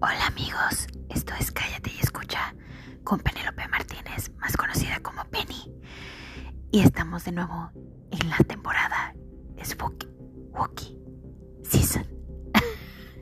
[0.00, 2.54] Hola amigos, esto es Cállate y Escucha
[3.02, 5.74] con Penélope Martínez, más conocida como Penny.
[6.70, 7.72] Y estamos de nuevo
[8.12, 9.16] en la temporada
[9.60, 10.06] Spooky
[10.52, 10.96] Wookie
[11.64, 12.06] Season.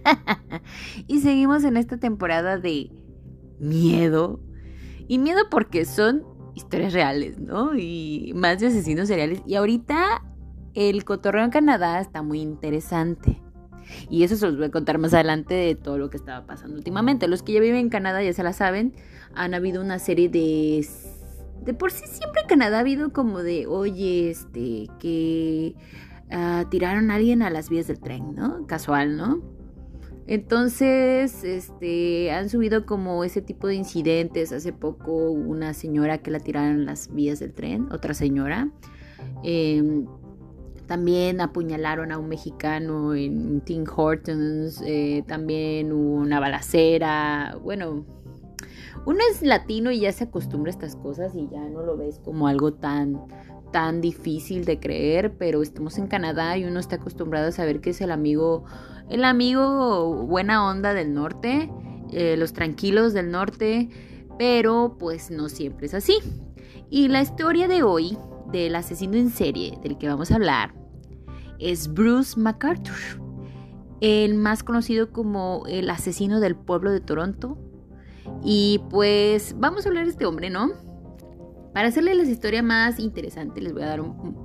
[1.06, 2.90] y seguimos en esta temporada de
[3.58, 4.38] miedo.
[5.08, 6.24] Y miedo porque son
[6.54, 7.74] historias reales, ¿no?
[7.74, 9.40] Y más de asesinos seriales.
[9.46, 10.22] Y ahorita
[10.74, 13.40] el cotorreo en Canadá está muy interesante.
[14.10, 16.76] Y eso se los voy a contar más adelante de todo lo que estaba pasando
[16.76, 17.28] últimamente.
[17.28, 18.94] Los que ya viven en Canadá ya se la saben.
[19.34, 20.86] Han habido una serie de...
[21.64, 25.74] De por sí siempre en Canadá ha habido como de, oye, este, que
[26.30, 28.66] uh, tiraron a alguien a las vías del tren, ¿no?
[28.66, 29.42] Casual, ¿no?
[30.28, 34.52] Entonces, este, han subido como ese tipo de incidentes.
[34.52, 38.68] Hace poco una señora que la tiraron a las vías del tren, otra señora.
[39.44, 40.04] Eh,
[40.86, 44.82] también apuñalaron a un mexicano en Tim Hortons.
[44.84, 47.58] Eh, también una balacera.
[47.62, 48.04] Bueno,
[49.04, 52.20] uno es latino y ya se acostumbra a estas cosas y ya no lo ves
[52.24, 53.20] como algo tan
[53.72, 57.90] tan difícil de creer, pero estamos en Canadá y uno está acostumbrado a saber que
[57.90, 58.64] es el amigo,
[59.10, 61.70] el amigo buena onda del norte,
[62.12, 63.90] eh, los tranquilos del norte,
[64.38, 66.18] pero pues no siempre es así.
[66.88, 68.16] Y la historia de hoy
[68.50, 70.74] del asesino en serie del que vamos a hablar
[71.58, 72.94] es Bruce MacArthur,
[74.00, 77.58] el más conocido como el asesino del pueblo de Toronto.
[78.42, 80.72] Y pues vamos a hablar de este hombre, ¿no?
[81.72, 84.36] Para hacerle la historia más interesante les voy a dar un,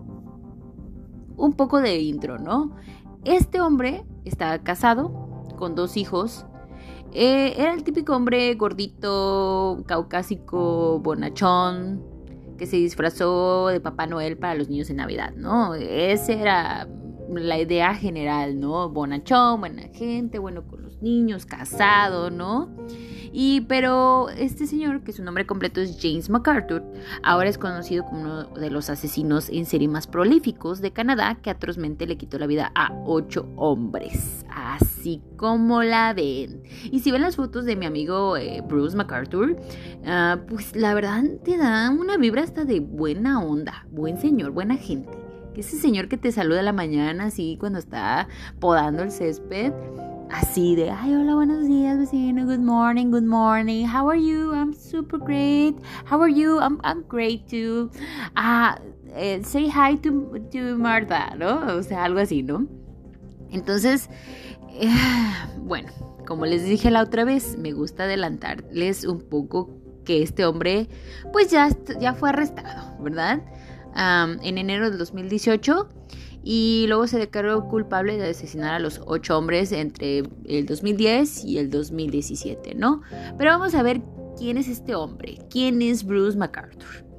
[1.35, 2.75] un poco de intro, ¿no?
[3.23, 6.45] Este hombre estaba casado con dos hijos.
[7.13, 12.10] Eh, era el típico hombre gordito, caucásico, bonachón,
[12.61, 15.73] que se disfrazó de Papá Noel para los niños en Navidad, ¿no?
[15.73, 16.87] Esa era
[17.33, 18.87] la idea general, ¿no?
[18.87, 22.69] Bonachón, buena gente, bueno con los niños, casado, ¿no?
[23.31, 26.83] Y pero este señor, que su nombre completo es James MacArthur,
[27.23, 31.49] ahora es conocido como uno de los asesinos en serie más prolíficos de Canadá, que
[31.49, 34.45] atrozmente le quitó la vida a ocho hombres.
[34.53, 36.63] Así como la ven.
[36.91, 41.23] Y si ven las fotos de mi amigo eh, Bruce MacArthur, uh, pues la verdad
[41.43, 45.17] te da una vibra hasta de buena onda, buen señor, buena gente.
[45.53, 48.27] Que ese señor que te saluda a la mañana, así cuando está
[48.59, 49.73] podando el césped
[50.31, 54.53] así de, ay, hola, buenos días, vecino, good morning, good morning, how are you?
[54.53, 55.75] I'm super great,
[56.05, 56.59] how are you?
[56.59, 57.91] I'm, I'm great too.
[58.35, 58.79] Ah,
[59.13, 61.77] eh, say hi to, to Martha, ¿no?
[61.77, 62.67] O sea, algo así, ¿no?
[63.51, 64.09] Entonces,
[64.69, 64.89] eh,
[65.57, 65.89] bueno,
[66.25, 69.69] como les dije la otra vez, me gusta adelantarles un poco
[70.05, 70.87] que este hombre,
[71.33, 71.69] pues ya,
[71.99, 73.41] ya fue arrestado, ¿verdad?
[73.93, 75.89] Um, en enero del 2018
[76.43, 81.57] y luego se declaró culpable de asesinar a los ocho hombres entre el 2010 y
[81.59, 83.01] el 2017, ¿no?
[83.37, 84.01] Pero vamos a ver
[84.37, 87.10] quién es este hombre, quién es Bruce MacArthur.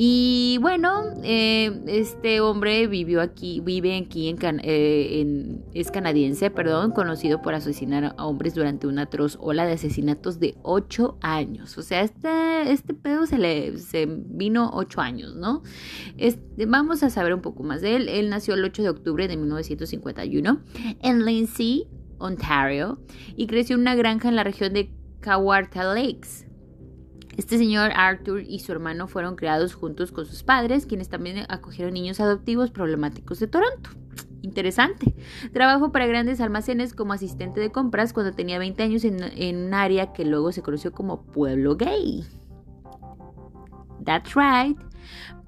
[0.00, 7.42] Y bueno, eh, este hombre vivió aquí, vive aquí eh, en, es canadiense, perdón, conocido
[7.42, 11.76] por asesinar a hombres durante una atroz ola de asesinatos de 8 años.
[11.78, 15.64] O sea, este, este pedo se le se vino 8 años, ¿no?
[16.16, 18.08] Este, vamos a saber un poco más de él.
[18.08, 20.60] Él nació el 8 de octubre de 1951
[21.02, 21.88] en Lindsay,
[22.18, 23.00] Ontario,
[23.34, 26.47] y creció en una granja en la región de Kawarta Lakes.
[27.38, 31.94] Este señor Arthur y su hermano fueron criados juntos con sus padres, quienes también acogieron
[31.94, 33.90] niños adoptivos problemáticos de Toronto.
[34.42, 35.14] Interesante.
[35.52, 39.72] Trabajó para grandes almacenes como asistente de compras cuando tenía 20 años en, en un
[39.72, 42.24] área que luego se conoció como Pueblo Gay.
[44.04, 44.76] That's right.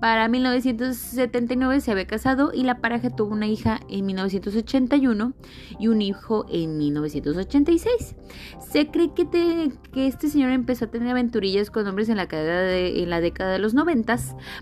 [0.00, 5.34] Para 1979 se había casado y la pareja tuvo una hija en 1981
[5.78, 8.16] y un hijo en 1986.
[8.60, 13.10] Se cree que, este señor empezó a tener aventurillas con hombres en la, de, en
[13.10, 14.16] la década de los 90,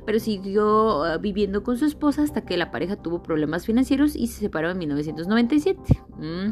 [0.05, 4.27] pero siguió uh, viviendo con su esposa hasta que la pareja tuvo problemas financieros y
[4.27, 6.03] se separó en 1997.
[6.17, 6.51] Mm,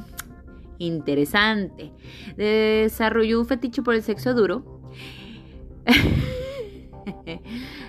[0.78, 1.92] interesante.
[2.36, 4.80] Desarrolló un fetiche por el sexo duro.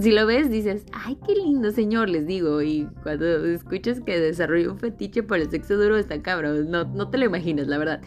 [0.00, 2.62] si lo ves, dices, ay, qué lindo señor, les digo.
[2.62, 6.70] Y cuando escuchas que desarrolló un fetiche por el sexo duro, está cabrón.
[6.70, 8.00] No, no te lo imaginas, la verdad.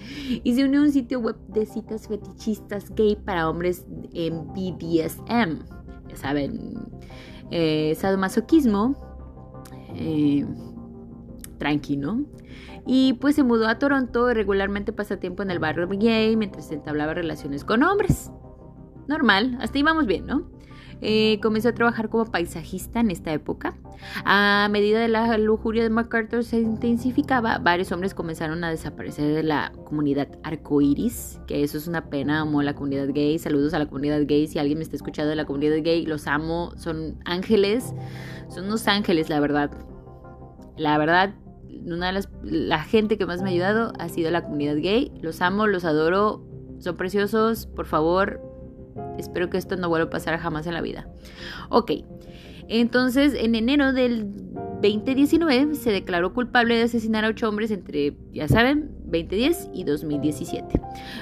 [0.43, 5.59] Y se unió a un sitio web de citas fetichistas gay para hombres en BDSM.
[6.07, 6.77] Ya saben,
[7.51, 8.95] eh, sadomasoquismo.
[9.95, 10.45] Eh,
[11.57, 12.25] tranqui, ¿no?
[12.85, 16.71] Y pues se mudó a Toronto y regularmente pasa tiempo en el barrio gay mientras
[16.71, 18.31] entablaba relaciones con hombres.
[19.07, 20.49] Normal, hasta ahí vamos bien, ¿no?
[21.01, 23.75] Eh, comenzó a trabajar como paisajista en esta época.
[24.25, 29.43] A medida de la lujuria de MacArthur se intensificaba, varios hombres comenzaron a desaparecer de
[29.43, 33.39] la comunidad arcoiris, que eso es una pena, amo la comunidad gay.
[33.39, 34.47] Saludos a la comunidad gay.
[34.47, 36.73] Si alguien me está escuchando de la comunidad gay, los amo.
[36.75, 37.93] Son ángeles,
[38.49, 39.71] son unos ángeles, la verdad.
[40.77, 41.33] La verdad,
[41.85, 45.11] una de las la gente que más me ha ayudado ha sido la comunidad gay.
[45.21, 46.45] Los amo, los adoro,
[46.79, 47.67] son preciosos.
[47.67, 48.41] Por favor,
[49.19, 51.07] espero que esto no vuelva a pasar jamás en la vida.
[51.69, 51.91] Ok,
[52.67, 54.27] entonces en enero del
[54.81, 60.79] 2019 se declaró culpable de asesinar a ocho hombres entre, ya saben, 2010 y 2017.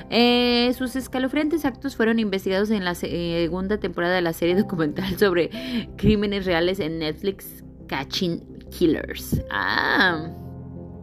[0.10, 5.50] Eh, sus escalofriantes actos fueron investigados en la segunda temporada de la serie documental sobre
[5.96, 9.42] crímenes reales en Netflix, Catching Killers.
[9.50, 10.30] Ah,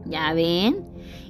[0.04, 0.84] ya ven.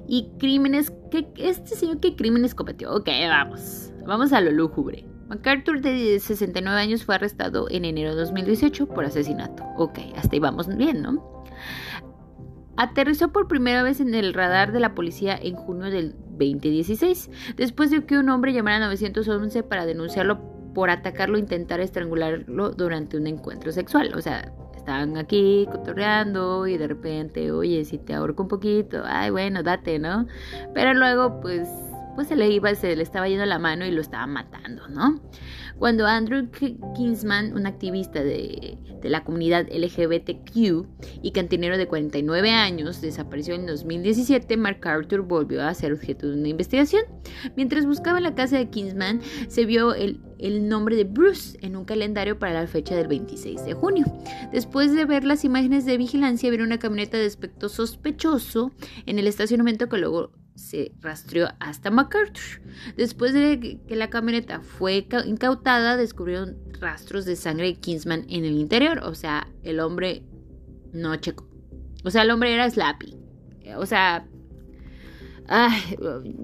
[0.06, 0.92] Y crímenes,
[1.36, 2.92] este señor qué crímenes cometió.
[2.92, 3.92] Ok, vamos.
[4.06, 5.06] Vamos a lo lúgubre.
[5.28, 9.64] MacArthur, de 69 años, fue arrestado en enero de 2018 por asesinato.
[9.76, 11.44] Ok, hasta ahí vamos bien, ¿no?
[12.76, 17.90] Aterrizó por primera vez en el radar de la policía en junio del 2016, después
[17.90, 20.40] de que un hombre llamara a 911 para denunciarlo
[20.74, 24.12] por atacarlo e intentar estrangularlo durante un encuentro sexual.
[24.16, 29.30] O sea, estaban aquí cotorreando y de repente, oye, si te ahorco un poquito, ay,
[29.30, 30.26] bueno, date, ¿no?
[30.74, 31.68] Pero luego, pues,
[32.14, 35.20] pues se le iba, se le estaba yendo la mano y lo estaba matando, ¿no?
[35.78, 36.48] Cuando Andrew
[36.94, 40.86] Kingsman, un activista de, la comunidad LGBTQ
[41.22, 46.48] y cantinero de 49 años, desapareció en 2017, MacArthur volvió a ser objeto de una
[46.48, 47.02] investigación.
[47.56, 51.84] Mientras buscaba la casa de Kingsman, se vio el, el nombre de Bruce en un
[51.84, 54.06] calendario para la fecha del 26 de junio.
[54.52, 58.72] Después de ver las imágenes de vigilancia, vieron una camioneta de aspecto sospechoso
[59.06, 62.62] en el estacionamiento que luego se rastreó hasta MacArthur.
[62.96, 68.58] Después de que la camioneta fue incautada, descubrieron rastros de sangre de Kingsman en el
[68.58, 69.00] interior.
[69.04, 70.22] O sea, el hombre
[70.92, 71.48] no checó.
[72.04, 73.16] O sea, el hombre era Slappy.
[73.76, 74.26] O sea,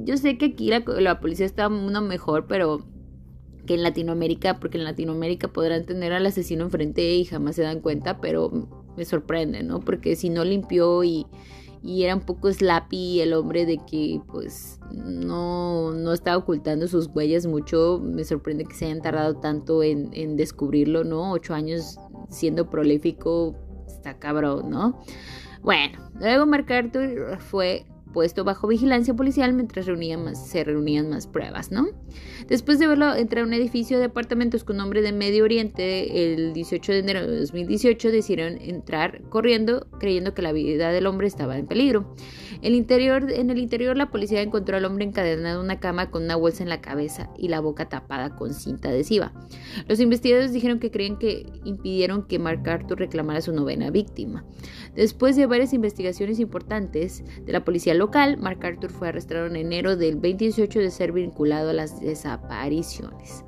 [0.04, 2.86] yo sé que aquí la, policía está uno mejor, pero
[3.66, 7.80] que en Latinoamérica, porque en Latinoamérica podrán tener al asesino enfrente y jamás se dan
[7.80, 8.50] cuenta, pero
[8.96, 9.80] me sorprende, ¿no?
[9.80, 11.26] Porque si no limpió y
[11.82, 17.06] y era un poco slappy el hombre de que pues no, no estaba ocultando sus
[17.06, 18.00] huellas mucho.
[18.02, 21.32] Me sorprende que se hayan tardado tanto en, en descubrirlo, ¿no?
[21.32, 21.98] Ocho años
[22.28, 23.56] siendo prolífico,
[23.86, 25.00] está cabrón, ¿no?
[25.62, 29.86] Bueno, luego MacArthur fue puesto bajo vigilancia policial mientras
[30.18, 31.88] más, se reunían más pruebas, ¿no?
[32.48, 36.52] Después de verlo entrar a un edificio de apartamentos con nombre de Medio Oriente, el
[36.52, 41.58] 18 de enero de 2018 decidieron entrar corriendo creyendo que la vida del hombre estaba
[41.58, 42.14] en peligro.
[42.62, 46.24] El interior, en el interior la policía encontró al hombre encadenado en una cama con
[46.24, 49.32] una bolsa en la cabeza y la boca tapada con cinta adhesiva.
[49.88, 54.44] Los investigadores dijeron que creen que impidieron que Mark Arthur reclamara su novena víctima.
[54.94, 59.96] Después de varias investigaciones importantes de la policía local, Mark Arthur fue arrestado en enero
[59.96, 63.44] del 2018 de ser vinculado a las desapariciones.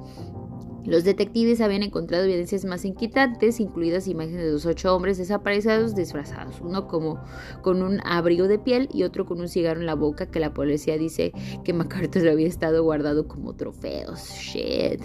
[0.85, 6.61] Los detectives habían encontrado evidencias más inquietantes, incluidas imágenes de los ocho hombres desaparecidos disfrazados,
[6.61, 7.23] uno como
[7.63, 10.53] con un abrigo de piel y otro con un cigarro en la boca que la
[10.53, 11.33] policía dice
[11.65, 14.29] que MacArthur había estado guardado como trofeos.
[14.29, 15.01] Shit.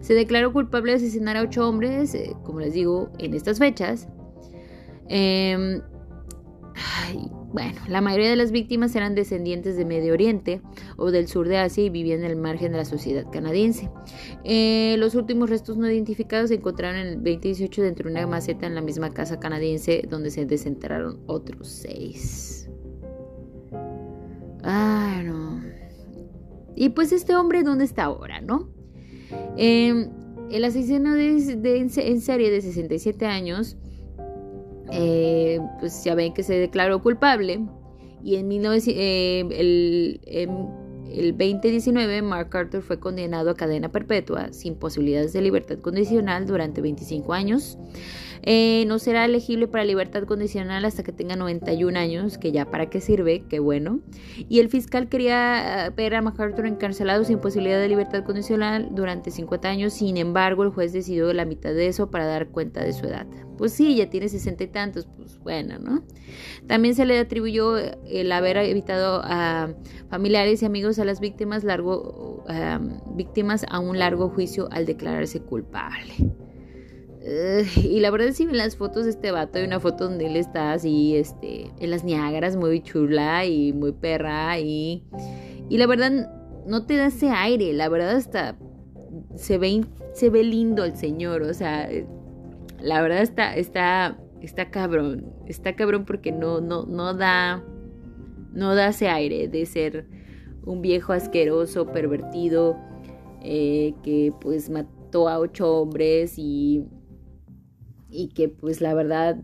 [0.00, 4.08] Se declaró culpable de asesinar a ocho hombres, eh, como les digo, en estas fechas.
[5.10, 5.82] Eh,
[7.52, 10.62] bueno, la mayoría de las víctimas eran descendientes de Medio Oriente
[10.96, 13.90] o del sur de Asia y vivían en el margen de la sociedad canadiense.
[14.44, 18.66] Eh, los últimos restos no identificados se encontraron en el 2018 dentro de una maceta
[18.66, 22.70] en la misma casa canadiense donde se desenterraron otros seis.
[24.62, 25.60] Ah, no.
[26.76, 28.68] Y pues este hombre, ¿dónde está ahora, no?
[29.56, 30.08] Em,
[30.52, 33.76] el asesino de, en serie de 67 años
[34.92, 37.60] eh, pues ya ven que se declaró culpable
[38.22, 40.20] y en eh, el,
[41.10, 46.80] el 2019 Mark Arthur fue condenado a cadena perpetua sin posibilidades de libertad condicional durante
[46.80, 47.78] 25 años.
[48.42, 52.88] Eh, no será elegible para libertad condicional hasta que tenga 91 años, que ya para
[52.88, 54.00] qué sirve, qué bueno.
[54.48, 59.30] Y el fiscal quería eh, ver a MacArthur encarcelado sin posibilidad de libertad condicional durante
[59.30, 62.92] 50 años, sin embargo el juez decidió la mitad de eso para dar cuenta de
[62.92, 63.26] su edad.
[63.58, 66.02] Pues sí, ya tiene 60 y tantos, pues bueno, ¿no?
[66.66, 69.74] También se le atribuyó el haber evitado a
[70.08, 72.42] familiares y amigos a las víctimas, largo,
[73.14, 76.14] víctimas a un largo juicio al declararse culpable
[77.22, 80.26] y la verdad es que en las fotos de este vato hay una foto donde
[80.26, 85.04] él está así, este, en las Niágaras, muy chula y muy perra y,
[85.68, 86.30] y la verdad
[86.66, 88.56] no te da ese aire, la verdad hasta
[89.36, 89.84] se ve,
[90.14, 91.90] se ve lindo el señor, o sea,
[92.80, 97.62] la verdad está, está, está cabrón, está cabrón porque no, no, no da,
[98.54, 100.06] no da ese aire de ser
[100.64, 102.78] un viejo asqueroso, pervertido,
[103.42, 106.86] eh, que pues mató a ocho hombres y,
[108.10, 109.42] y que pues la verdad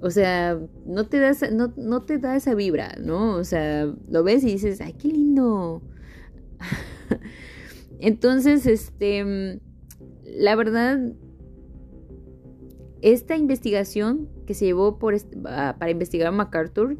[0.00, 3.34] o sea, no te, da no, no te da esa vibra, ¿no?
[3.34, 5.82] O sea, lo ves y dices, ay, qué lindo.
[7.98, 9.60] Entonces, este,
[10.24, 11.00] la verdad,
[13.02, 16.96] esta investigación que se llevó por, para investigar a MacArthur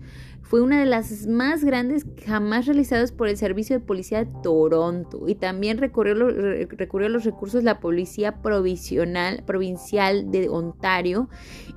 [0.49, 5.29] fue una de las más grandes jamás realizadas por el Servicio de Policía de Toronto
[5.29, 11.29] y también recurrió, recurrió a los recursos de la Policía Provisional, Provincial de Ontario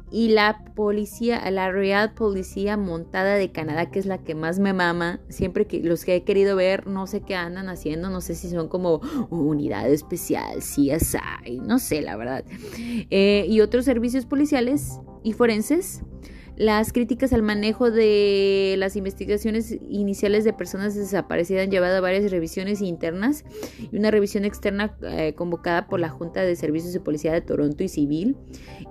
[0.10, 4.72] y la policía, la Real Policía Montada de Canadá, que es la que más me
[4.72, 5.20] mama.
[5.28, 8.50] Siempre que los que he querido ver, no sé qué andan haciendo, no sé si
[8.50, 12.46] son como unidad especial, CSI, no sé, la verdad.
[13.10, 16.04] Eh, y otros servicios policiales y forenses.
[16.58, 22.30] Las críticas al manejo de las investigaciones iniciales de personas desaparecidas han llevado a varias
[22.30, 23.46] revisiones internas
[23.92, 27.84] y una revisión externa eh, convocada por la Junta de Servicios de Policía de Toronto
[27.84, 28.38] y Civil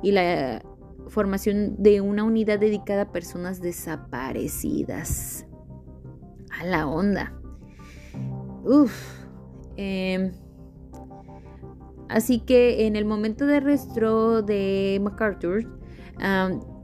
[0.02, 0.62] y la
[1.08, 5.46] formación de una unidad dedicada a personas desaparecidas.
[6.58, 7.34] A la onda.
[8.64, 8.92] Uf.
[9.76, 10.32] Em,
[12.08, 15.66] así que en el momento de arresto de MacArthur,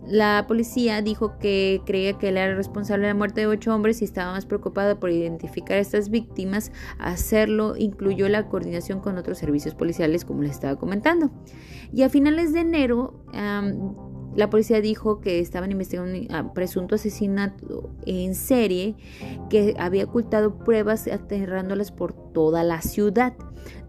[0.07, 4.03] la policía dijo que creía que él era responsable de la muerte de ocho hombres
[4.03, 6.73] y estaba más preocupado por identificar a estas víctimas.
[6.99, 11.31] Hacerlo incluyó la coordinación con otros servicios policiales, como les estaba comentando.
[11.93, 13.25] Y a finales de enero,
[14.37, 18.95] la policía dijo que estaban investigando un presunto asesinato en serie
[19.49, 23.33] que había ocultado pruebas aterrándolas por toda la ciudad.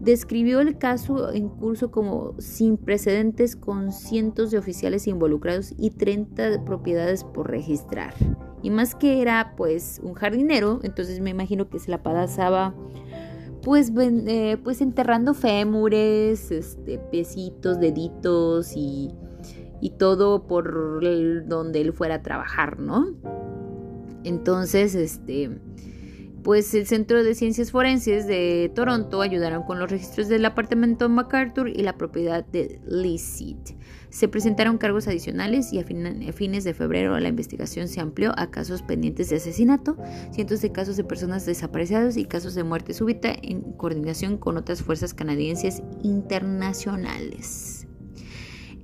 [0.00, 6.64] Describió el caso en curso como sin precedentes con cientos de oficiales involucrados y 30
[6.64, 8.14] propiedades por registrar.
[8.62, 12.74] Y más que era pues un jardinero, entonces me imagino que se la pasaba
[13.62, 19.10] pues, eh, pues enterrando fémures, este, piecitos, deditos y
[19.80, 21.00] y todo por
[21.46, 23.06] donde él fuera a trabajar, ¿no?
[24.24, 25.50] Entonces, este,
[26.42, 31.68] pues el Centro de Ciencias Forenses de Toronto ayudaron con los registros del apartamento MacArthur
[31.68, 33.76] y la propiedad de Licit.
[34.10, 38.82] Se presentaron cargos adicionales y a fines de febrero la investigación se amplió a casos
[38.82, 39.96] pendientes de asesinato,
[40.30, 44.82] cientos de casos de personas desaparecidas y casos de muerte súbita en coordinación con otras
[44.82, 47.77] fuerzas canadienses internacionales.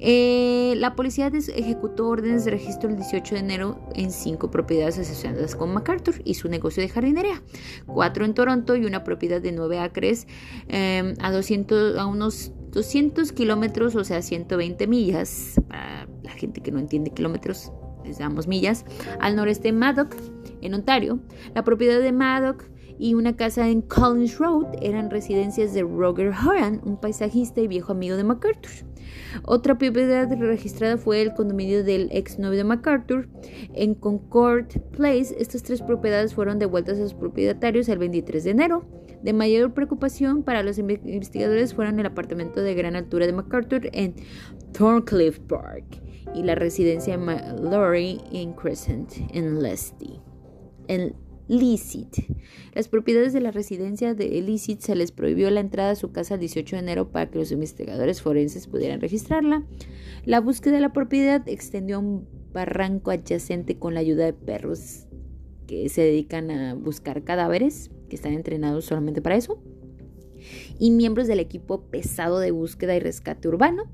[0.06, 5.56] Eh, la policía ejecutó órdenes de registro el 18 de enero en cinco propiedades asociadas
[5.56, 7.42] con MacArthur y su negocio de jardinería,
[7.87, 10.26] cuatro en Toronto y una propiedad de nueve acres
[10.68, 16.70] em, a, 200, a unos 200 kilómetros, o sea, 120 millas, para la gente que
[16.70, 17.73] no entiende kilómetros,
[18.04, 18.84] les damos millas,
[19.20, 20.14] al noreste de Maddock,
[20.61, 21.18] en Ontario.
[21.54, 22.64] La propiedad de Maddock
[22.99, 27.92] y una casa en Collins Road eran residencias de Roger Horan, un paisajista y viejo
[27.92, 28.93] amigo de MacArthur.
[29.42, 33.28] Otra propiedad registrada fue el condominio del ex novio de MacArthur
[33.75, 35.35] en Concord Place.
[35.38, 38.85] Estas tres propiedades fueron devueltas a sus propietarios el 23 de enero.
[39.23, 44.14] De mayor preocupación para los investigadores fueron el apartamento de gran altura de MacArthur en
[44.73, 46.02] Thorncliffe Park
[46.35, 50.21] y la residencia de Mallory en Crescent en Leslie.
[51.48, 52.16] Licit.
[52.74, 56.34] Las propiedades de la residencia de Licit se les prohibió la entrada a su casa
[56.34, 59.64] el 18 de enero para que los investigadores forenses pudieran registrarla.
[60.24, 65.06] La búsqueda de la propiedad extendió a un barranco adyacente con la ayuda de perros
[65.66, 69.62] que se dedican a buscar cadáveres, que están entrenados solamente para eso,
[70.78, 73.84] y miembros del equipo pesado de búsqueda y rescate urbano.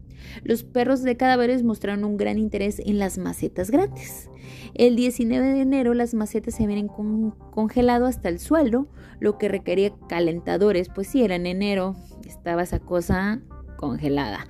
[0.43, 4.29] Los perros de cadáveres mostraron un gran interés en las macetas grandes.
[4.75, 8.89] El 19 de enero las macetas se habían congelado hasta el suelo,
[9.19, 13.41] lo que requería calentadores, pues si era en enero, estaba esa cosa
[13.77, 14.47] congelada.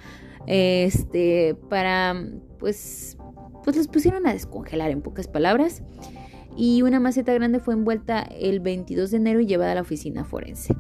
[0.47, 2.25] Este, para,
[2.59, 3.17] pues,
[3.65, 5.83] pues los pusieron a descongelar en pocas palabras.
[6.57, 10.25] Y una maceta grande fue envuelta el 22 de enero y llevada a la oficina
[10.25, 10.75] forense.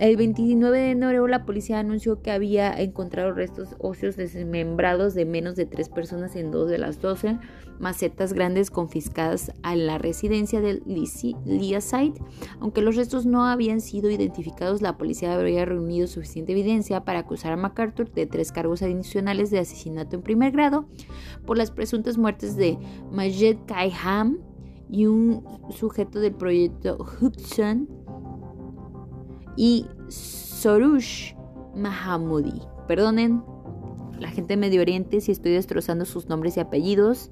[0.00, 5.56] El 29 de enero la policía anunció que había encontrado restos óseos desmembrados de menos
[5.56, 7.38] de tres personas en dos de las doce
[7.78, 12.18] macetas grandes confiscadas a la residencia del Site.
[12.60, 17.52] Aunque los restos no habían sido identificados, la policía habría reunido suficiente evidencia para acusar
[17.52, 20.86] a MacArthur de tres cargos adicionales de asesinato en primer grado
[21.44, 22.78] por las presuntas muertes de
[23.12, 24.38] Majed Kaiham
[24.88, 27.99] y un sujeto del proyecto Hudson
[29.56, 31.34] y Sorush
[31.74, 32.60] Mahamudi.
[32.86, 33.42] Perdonen
[34.18, 37.30] la gente de Medio Oriente si estoy destrozando sus nombres y apellidos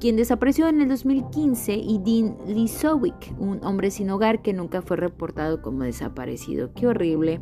[0.00, 4.96] quien desapareció en el 2015, y Dean Lisowick, un hombre sin hogar que nunca fue
[4.96, 6.72] reportado como desaparecido.
[6.74, 7.40] Qué horrible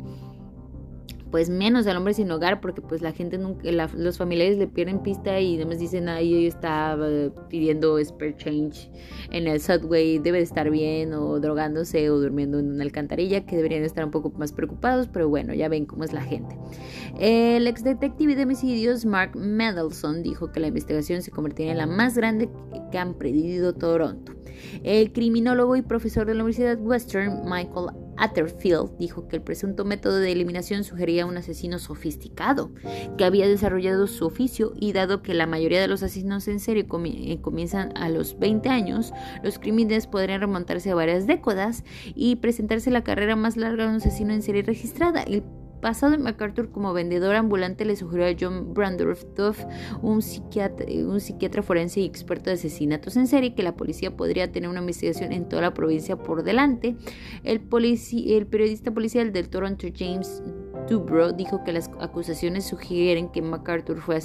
[1.33, 5.01] pues menos al hombre sin hogar porque pues la gente nunca, los familiares le pierden
[5.01, 6.95] pista y además dicen ahí está
[7.49, 8.91] pidiendo spare change
[9.31, 13.55] en el subway, debe de estar bien o drogándose o durmiendo en una alcantarilla que
[13.55, 16.55] deberían estar un poco más preocupados, pero bueno, ya ven cómo es la gente.
[17.19, 21.87] El ex detective de homicidios Mark Mendelson dijo que la investigación se convertiría en la
[21.87, 22.47] más grande
[22.91, 24.33] que han predicho Toronto.
[24.83, 30.17] El criminólogo y profesor de la Universidad Western, Michael Atterfield dijo que el presunto método
[30.17, 32.71] de eliminación sugería un asesino sofisticado
[33.17, 36.85] que había desarrollado su oficio y dado que la mayoría de los asesinos en serie
[37.05, 41.83] eh, comienzan a los 20 años, los crímenes podrían remontarse a varias décadas
[42.15, 45.25] y presentarse la carrera más larga de un asesino en serie registrada.
[45.83, 49.65] Pasado de MacArthur como vendedor ambulante le sugirió a John Brandorf Duff,
[50.01, 54.79] un psiquiatra, forense y experto de asesinatos en serie, que la policía podría tener una
[54.79, 56.95] investigación en toda la provincia por delante.
[57.43, 60.41] El, periodista policial del Toronto James
[60.89, 64.21] Dubrow dijo que las acusaciones sugieren que MacArthur fue,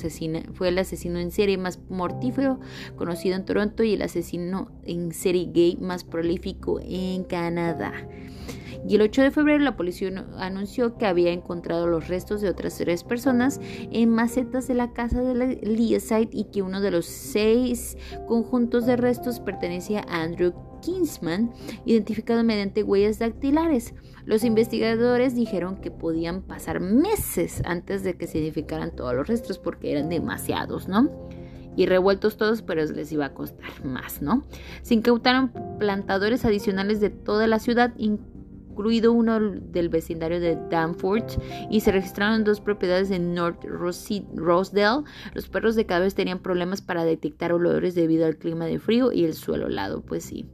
[0.55, 2.61] fue el asesino en serie más mortífero
[2.95, 8.07] conocido en Toronto y el asesino en serie gay más prolífico en Canadá.
[8.87, 11.48] Y el 8 de febrero la policía anunció que había encontrado
[11.87, 16.45] los restos de otras tres personas en macetas de la casa de la Leaside y
[16.45, 21.53] que uno de los seis conjuntos de restos pertenecía a Andrew Kingsman,
[21.85, 23.95] identificado mediante huellas dactilares.
[24.25, 29.59] Los investigadores dijeron que podían pasar meses antes de que se identificaran todos los restos
[29.59, 31.29] porque eran demasiados, ¿no?
[31.77, 34.43] y revueltos todos, pero les iba a costar más, ¿no?
[34.83, 37.95] Se incautaron plantadores adicionales de toda la ciudad,
[38.79, 45.03] incluido uno del vecindario de Danforth, y se registraron dos propiedades en North Rosedale.
[45.35, 49.11] Los perros de cada vez tenían problemas para detectar olores debido al clima de frío
[49.11, 50.47] y el suelo helado, pues sí.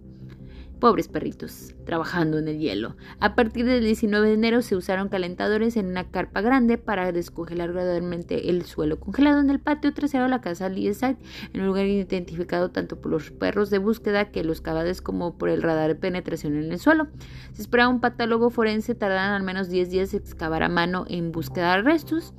[0.84, 2.94] Pobres perritos, trabajando en el hielo.
[3.18, 7.72] A partir del 19 de enero se usaron calentadores en una carpa grande para descongelar
[7.72, 11.16] gradualmente el suelo congelado en el patio trasero de la casa Leeside,
[11.54, 15.48] en un lugar identificado tanto por los perros de búsqueda que los cabades como por
[15.48, 17.08] el radar de penetración en el suelo.
[17.54, 21.32] Se esperaba un patólogo forense tardaran al menos 10 días en excavar a mano en
[21.32, 22.34] búsqueda de restos.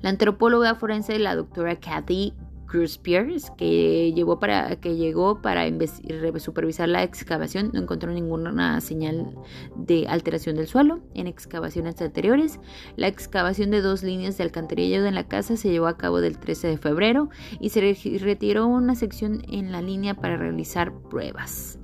[0.00, 2.32] La antropóloga forense, la doctora Kathy
[2.66, 5.66] Cruz Pierce, que, llegó para, que llegó para
[6.38, 9.34] supervisar la excavación, no encontró ninguna señal
[9.76, 12.60] de alteración del suelo en excavaciones anteriores.
[12.96, 16.38] La excavación de dos líneas de alcantarillado en la casa se llevó a cabo del
[16.38, 21.78] 13 de febrero y se retiró una sección en la línea para realizar pruebas.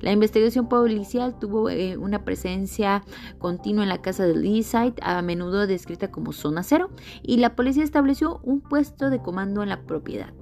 [0.00, 3.02] La investigación policial tuvo eh, una presencia
[3.38, 6.90] continua en la casa de Leaside, a menudo descrita como zona cero,
[7.22, 10.32] y la policía estableció un puesto de comando en la propiedad.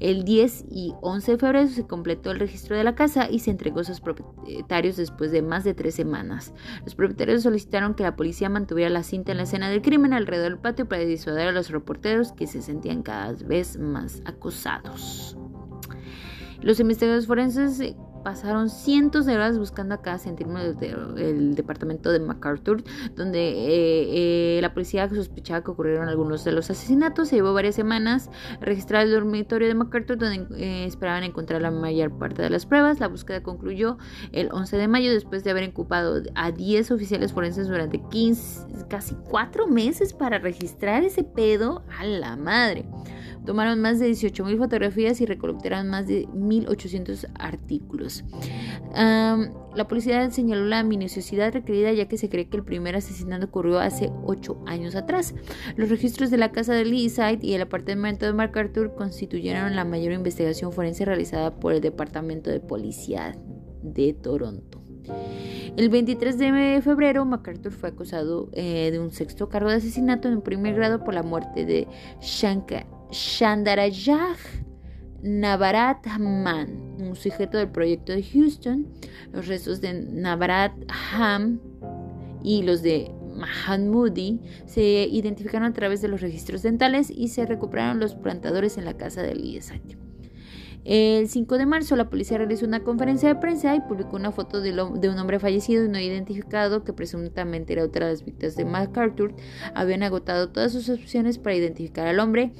[0.00, 3.50] El 10 y 11 de febrero se completó el registro de la casa y se
[3.50, 6.52] entregó a sus propietarios después de más de tres semanas.
[6.84, 10.50] Los propietarios solicitaron que la policía mantuviera la cinta en la escena del crimen alrededor
[10.50, 15.36] del patio para disuadir a los reporteros que se sentían cada vez más acosados.
[16.60, 22.82] Los investigadores forenses pasaron cientos de horas buscando a cada centímetro del departamento de MacArthur,
[23.16, 27.28] donde eh, eh, la policía sospechaba que ocurrieron algunos de los asesinatos.
[27.28, 28.30] Se llevó varias semanas
[28.60, 33.00] registrar el dormitorio de MacArthur, donde eh, esperaban encontrar la mayor parte de las pruebas.
[33.00, 33.98] La búsqueda concluyó
[34.32, 39.14] el 11 de mayo, después de haber ocupado a 10 oficiales forenses durante 15, casi
[39.28, 42.84] 4 meses para registrar ese pedo a la madre.
[43.44, 48.24] Tomaron más de 18.000 fotografías y recolectaron más de 1.800 artículos.
[48.94, 53.80] la policía señaló la minuciosidad requerida ya que se cree que el primer asesinato ocurrió
[53.80, 55.34] hace 8 años atrás.
[55.76, 60.12] Los registros de la casa de Leaside y el apartamento de MacArthur constituyeron la mayor
[60.12, 63.36] investigación forense realizada por el Departamento de Policía
[63.82, 64.82] de Toronto.
[65.76, 70.42] El 23 de febrero, MacArthur fue acusado eh, de un sexto cargo de asesinato en
[70.42, 71.88] primer grado por la muerte de
[72.20, 74.36] Shankar Shandarayah
[75.22, 78.88] Navarat Ham, un sujeto del proyecto de Houston.
[79.32, 80.72] Los restos de Navarat
[81.12, 81.60] Ham
[82.42, 88.00] y los de Mahamudi se identificaron a través de los registros dentales y se recuperaron
[88.00, 89.80] los plantadores en la casa de Eliezer.
[90.84, 94.60] El 5 de marzo la policía realizó una conferencia de prensa y publicó una foto
[94.60, 98.64] de, un hombre fallecido y no identificado que presuntamente era otra de las víctimas de
[98.64, 99.34] MacArthur.
[99.74, 102.52] Habían agotado todas sus opciones para identificar al hombre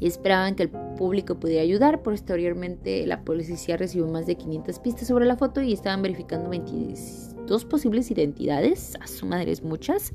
[0.00, 2.02] y esperaban que el público pudiera ayudar.
[2.02, 7.29] Posteriormente, la policía recibió más de 500 pistas sobre la foto y estaban verificando 26
[7.46, 10.12] dos posibles identidades, a su madre es muchas.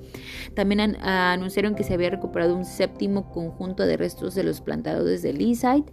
[0.53, 5.33] También anunciaron que se había recuperado un séptimo conjunto de restos de los plantadores de
[5.33, 5.85] Leaside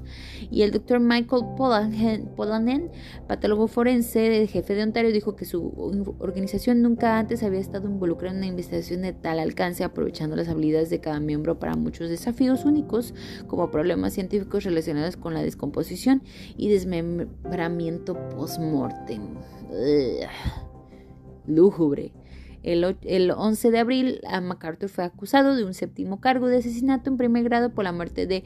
[0.50, 2.90] y el doctor Michael Polanen,
[3.26, 5.72] patólogo forense, jefe de Ontario, dijo que su
[6.18, 10.90] organización nunca antes había estado involucrada en una investigación de tal alcance, aprovechando las habilidades
[10.90, 13.14] de cada miembro para muchos desafíos únicos,
[13.46, 16.22] como problemas científicos relacionados con la descomposición
[16.56, 19.22] y desmembramiento post-mortem
[21.46, 22.12] lúgubre.
[22.62, 27.16] El, el, 11 de abril, MacArthur fue acusado de un séptimo cargo de asesinato en
[27.16, 28.44] primer grado por la muerte de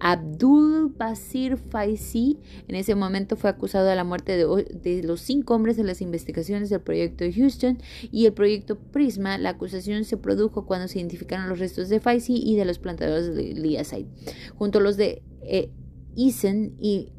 [0.00, 2.38] Abdul Basir Faisi.
[2.68, 6.70] En ese momento fue acusado de la muerte de, los cinco hombres de las investigaciones
[6.70, 7.78] del proyecto Houston
[8.10, 9.38] y el proyecto Prisma.
[9.38, 13.34] La acusación se produjo cuando se identificaron los restos de Faisi y de los plantadores
[13.34, 14.08] de Liaside,
[14.54, 15.70] junto a los de eh,
[16.16, 17.12] Eason y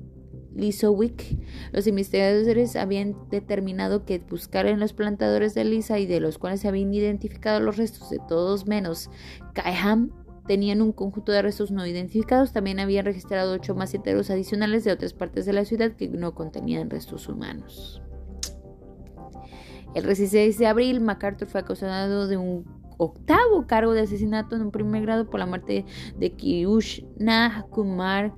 [0.55, 1.37] Lisowick,
[1.71, 6.61] los investigadores habían determinado que buscar en los plantadores de Lisa y de los cuales
[6.61, 9.09] se habían identificado los restos de todos menos
[9.53, 10.11] Kaiham
[10.49, 12.53] tenían un conjunto de restos no identificados.
[12.53, 16.89] También habían registrado ocho maceteros adicionales de otras partes de la ciudad que no contenían
[16.89, 18.01] restos humanos.
[19.93, 22.65] El 16 de abril, MacArthur fue acusado de un
[22.97, 25.85] octavo cargo de asesinato en un primer grado por la muerte
[26.17, 28.33] de Kiushna Kumar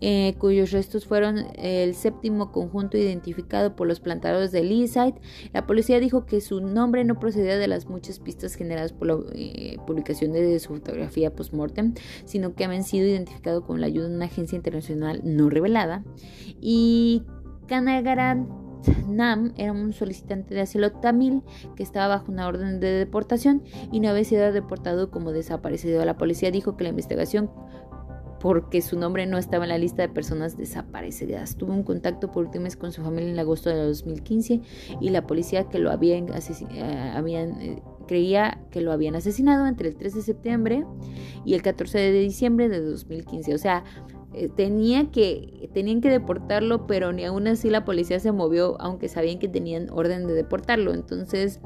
[0.00, 5.14] eh, cuyos restos fueron el séptimo conjunto identificado por los plantadores de Leaside.
[5.52, 9.18] La policía dijo que su nombre no procedía de las muchas pistas generadas por la
[9.34, 14.16] eh, publicación de su fotografía post-mortem, sino que habían sido identificados con la ayuda de
[14.16, 16.04] una agencia internacional no revelada.
[16.60, 17.22] Y
[17.66, 18.48] Kanagaran
[19.08, 21.42] Nam era un solicitante de asilo tamil
[21.76, 26.04] que estaba bajo una orden de deportación y no había sido deportado como desaparecido.
[26.04, 27.50] La policía dijo que la investigación
[28.46, 31.56] porque su nombre no estaba en la lista de personas desaparecidas.
[31.56, 34.60] Tuvo un contacto por última vez con su familia en agosto de 2015
[35.00, 39.88] y la policía que lo habían, eh, habían eh, creía que lo habían asesinado entre
[39.88, 40.84] el 3 de septiembre
[41.44, 43.52] y el 14 de diciembre de 2015.
[43.52, 43.82] O sea,
[44.32, 49.08] eh, tenía que, tenían que deportarlo, pero ni aún así la policía se movió, aunque
[49.08, 50.94] sabían que tenían orden de deportarlo.
[50.94, 51.58] Entonces,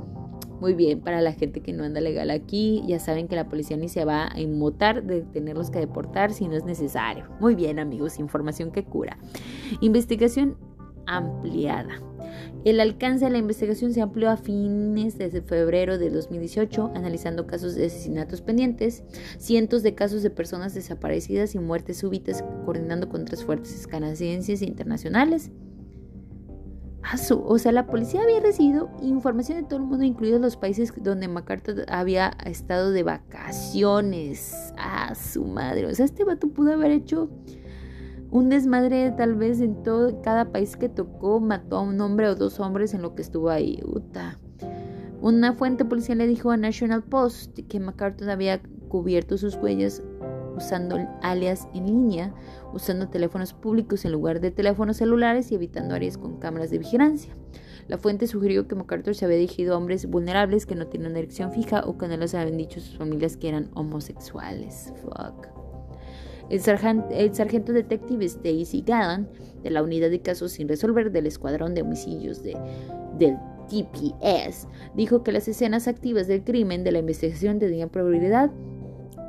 [0.61, 3.77] muy bien, para la gente que no anda legal aquí, ya saben que la policía
[3.77, 7.25] ni se va a inmutar de tenerlos que deportar si no es necesario.
[7.41, 9.19] Muy bien, amigos, información que cura.
[9.81, 10.57] Investigación
[11.07, 12.01] ampliada.
[12.65, 17.75] El alcance de la investigación se amplió a fines de febrero de 2018, analizando casos
[17.75, 19.03] de asesinatos pendientes,
[19.39, 24.67] cientos de casos de personas desaparecidas y muertes súbitas, coordinando con otras fuerzas canadienses e
[24.67, 25.51] internacionales
[27.45, 31.29] o sea, la policía había recibido información de todo el mundo, incluidos los países donde
[31.29, 34.73] MacArthur había estado de vacaciones.
[34.77, 35.87] A su madre.
[35.87, 37.29] O sea, este vato pudo haber hecho
[38.31, 42.35] un desmadre tal vez en todo cada país que tocó, mató a un hombre o
[42.35, 43.83] dos hombres en lo que estuvo ahí.
[45.21, 50.03] Una fuente policial le dijo a National Post que MacArthur había cubierto sus huellas
[50.57, 52.35] usando alias en línea,
[52.73, 57.35] usando teléfonos públicos en lugar de teléfonos celulares y evitando áreas con cámaras de vigilancia.
[57.89, 61.19] La fuente sugirió que MacArthur se había dirigido a hombres vulnerables que no tenían una
[61.19, 64.93] erección fija o que no les habían dicho sus familias que eran homosexuales.
[65.03, 65.49] Fuck.
[66.51, 69.29] El, sargento, detective Stacy Gallan,
[69.63, 72.57] de la unidad de casos sin resolver del escuadrón de homicidios de,
[73.19, 73.37] del
[73.69, 78.51] TPS, dijo que las escenas activas del crimen de la investigación tenían probabilidad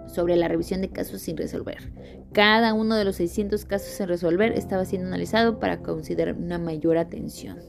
[0.08, 1.92] sobre la revisión de casos sin resolver.
[2.34, 6.98] Cada uno de los 600 casos sin resolver estaba siendo analizado para considerar una mayor
[6.98, 7.60] atención.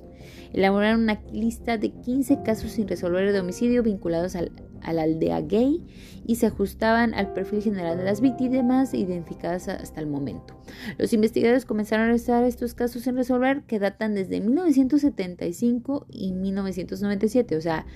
[0.52, 5.40] Elaboraron una lista de 15 casos sin resolver de homicidio vinculados al, a la aldea
[5.40, 5.84] gay
[6.26, 10.54] y se ajustaban al perfil general de las víctimas identificadas hasta el momento.
[10.98, 17.56] Los investigadores comenzaron a revisar estos casos sin resolver que datan desde 1975 y 1997,
[17.56, 17.86] o sea,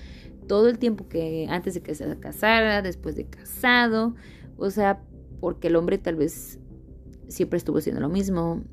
[0.47, 4.15] todo el tiempo que antes de que se casara, después de casado,
[4.57, 5.01] o sea,
[5.39, 6.59] porque el hombre tal vez
[7.27, 8.63] siempre estuvo haciendo lo mismo,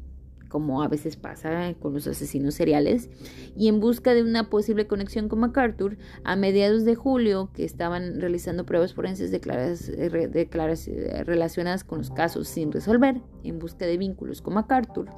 [0.55, 3.11] como a veces pasa con los asesinos seriales,
[3.57, 8.21] y en busca de una posible conexión con MacArthur, a mediados de julio, que estaban
[8.21, 9.91] realizando pruebas forenses declaras,
[11.27, 15.09] relacionadas con los casos sin resolver, en busca de vínculos con MacArthur.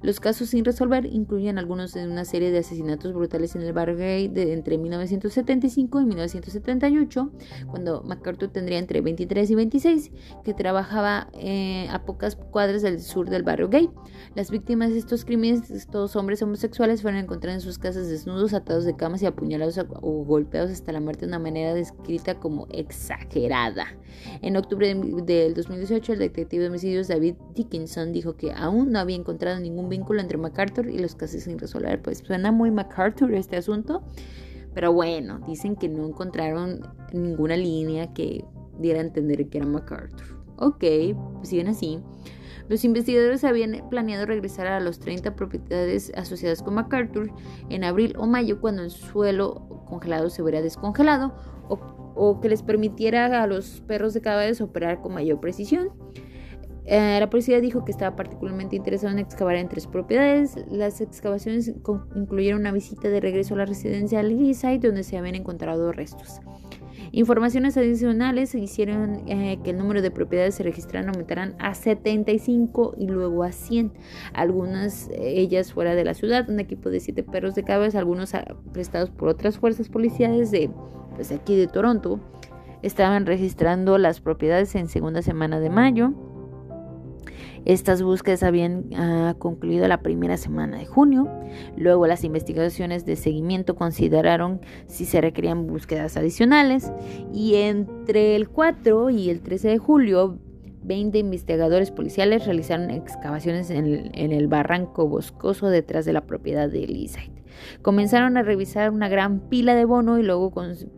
[0.00, 3.98] Los casos sin resolver incluyen algunos de una serie de asesinatos brutales en el barrio
[3.98, 7.32] gay de entre 1975 y 1978,
[7.66, 10.10] cuando MacArthur tendría entre 23 y 26,
[10.42, 13.90] que trabajaba eh, a pocas cuadras del sur del barrio gay.
[14.34, 18.94] Las víctimas estos crímenes, estos hombres homosexuales, fueron encontrados en sus casas desnudos, atados de
[18.94, 23.86] camas y apuñalados o golpeados hasta la muerte de una manera descrita como exagerada.
[24.42, 29.16] En octubre del 2018, el detective de homicidios David Dickinson dijo que aún no había
[29.16, 32.02] encontrado ningún vínculo entre MacArthur y los casos sin resolver.
[32.02, 34.02] Pues suena muy MacArthur este asunto,
[34.74, 36.80] pero bueno, dicen que no encontraron
[37.12, 38.44] ninguna línea que
[38.78, 40.36] diera a entender que era MacArthur.
[40.58, 40.84] Ok,
[41.38, 42.00] pues siguen así.
[42.68, 47.32] Los investigadores habían planeado regresar a los 30 propiedades asociadas con MacArthur
[47.70, 51.34] en abril o mayo cuando el suelo congelado se hubiera descongelado
[51.68, 55.90] o, que les permitiera a los perros de vez operar con mayor precisión.
[56.86, 60.56] Eh, la policía dijo que estaba particularmente interesado en excavar en tres propiedades.
[60.70, 61.72] Las excavaciones
[62.14, 66.40] incluyeron una visita de regreso a la residencia de Leaside donde se habían encontrado restos.
[67.12, 73.06] Informaciones adicionales hicieron eh, que el número de propiedades se registraran aumentarán a 75 y
[73.06, 73.92] luego a 100.
[74.32, 78.34] Algunas eh, ellas fuera de la ciudad, un equipo de 7 perros de cabeza, algunos
[78.34, 80.70] ah, prestados por otras fuerzas policiales de
[81.14, 82.20] pues, aquí de Toronto,
[82.82, 86.12] estaban registrando las propiedades en segunda semana de mayo.
[87.66, 91.28] Estas búsquedas habían ah, concluido la primera semana de junio.
[91.76, 96.92] Luego las investigaciones de seguimiento consideraron si se requerían búsquedas adicionales.
[97.34, 100.38] Y entre el 4 y el 13 de julio,
[100.84, 107.32] 20 investigadores policiales realizaron excavaciones en el, barranco boscoso detrás de la propiedad de Elizabeth.
[107.82, 110.52] Comenzaron a revisar una gran pila de bono y luego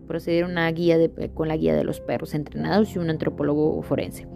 [0.06, 0.98] procedieron a guía
[1.34, 4.26] con la guía de los perros entrenados y un antropólogo forense.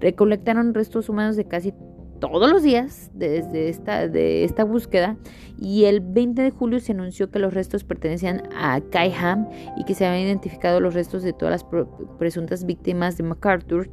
[0.00, 1.72] Recolectaron restos humanos de casi
[2.20, 5.16] todos los días desde esta, de esta búsqueda
[5.58, 9.84] y el 20 de julio se anunció que los restos pertenecían a Kai Ham y
[9.84, 11.66] que se habían identificado los restos de todas las
[12.18, 13.90] presuntas víctimas de MacArthur.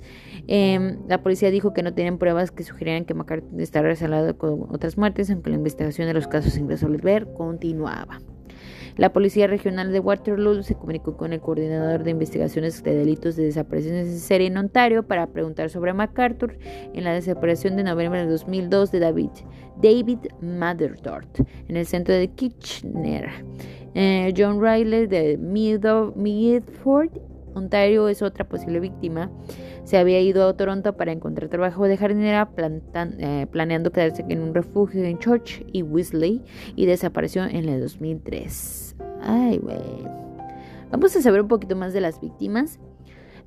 [0.48, 4.68] Em, la policía dijo que no tenían pruebas que sugirieran que MacArthur estaba relacionado con
[4.70, 8.20] otras muertes, aunque la investigación de los casos sin resolver continuaba.
[8.98, 13.44] La Policía Regional de Waterloo se comunicó con el coordinador de investigaciones de delitos de
[13.44, 16.58] desapariciones en serie en Ontario para preguntar sobre MacArthur
[16.94, 19.30] en la desaparición de noviembre de 2002 de David,
[19.82, 23.30] David Matherdort en el centro de Kitchener.
[23.94, 27.10] Eh, John Riley de Midford,
[27.54, 29.32] Ontario, es otra posible víctima.
[29.84, 32.50] Se había ido a Toronto para encontrar trabajo de jardinera,
[33.20, 36.44] eh, planeando quedarse en un refugio en Church y Weasley,
[36.76, 38.87] y desapareció en el 2003.
[39.22, 40.06] Ay, güey.
[40.92, 42.80] Vamos a saber un poquito más de las víctimas.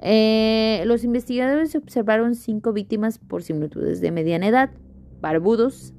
[0.02, 4.70] Eh, los investigadores observaron cinco víctimas por similitudes de mediana edad,
[5.20, 5.92] barbudos,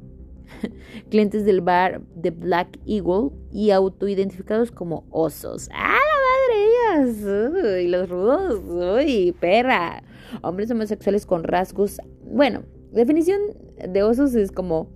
[1.10, 5.70] clientes del bar The Black Eagle y autoidentificados como osos.
[5.74, 7.76] ¡Ah, la madre ellas!
[7.76, 8.62] ¡Uy, los rudos!
[8.68, 10.04] ¡Uy, perra!
[10.42, 12.00] Hombres homosexuales con rasgos.
[12.24, 13.40] Bueno, definición
[13.88, 14.90] de osos es como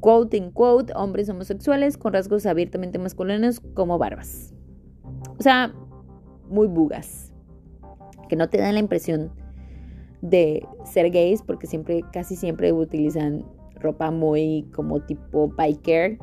[0.00, 4.54] quote en quote, hombres homosexuales con rasgos abiertamente masculinos como barbas.
[5.38, 5.72] O sea,
[6.48, 7.32] muy bugas.
[8.28, 9.30] Que no te dan la impresión
[10.22, 13.44] de ser gays porque siempre, casi siempre utilizan
[13.76, 16.18] ropa muy como tipo biker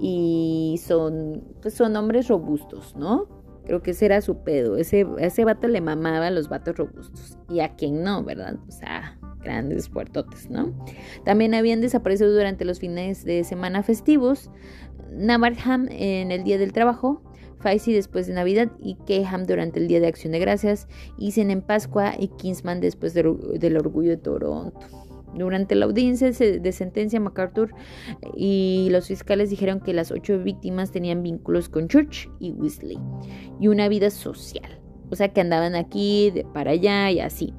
[0.00, 3.28] y son, pues son hombres robustos, ¿no?
[3.64, 4.76] Creo que ese era su pedo.
[4.76, 7.38] Ese, ese vato le mamaba a los vatos robustos.
[7.48, 8.58] Y a quien no, ¿verdad?
[8.68, 10.74] O sea, grandes puertotes, ¿no?
[11.24, 14.50] También habían desaparecido durante los fines de semana festivos
[15.12, 17.22] Navarham en el Día del Trabajo,
[17.60, 21.62] Faisy después de Navidad y Keham durante el Día de Acción de Gracias, Isen en
[21.62, 24.86] Pascua y Kingsman después del Orgullo de Toronto.
[25.34, 27.74] Durante la audiencia de sentencia, MacArthur
[28.34, 32.98] y los fiscales dijeron que las ocho víctimas tenían vínculos con Church y Weasley
[33.60, 34.80] y una vida social.
[35.10, 37.54] O sea que andaban aquí, de para allá y así.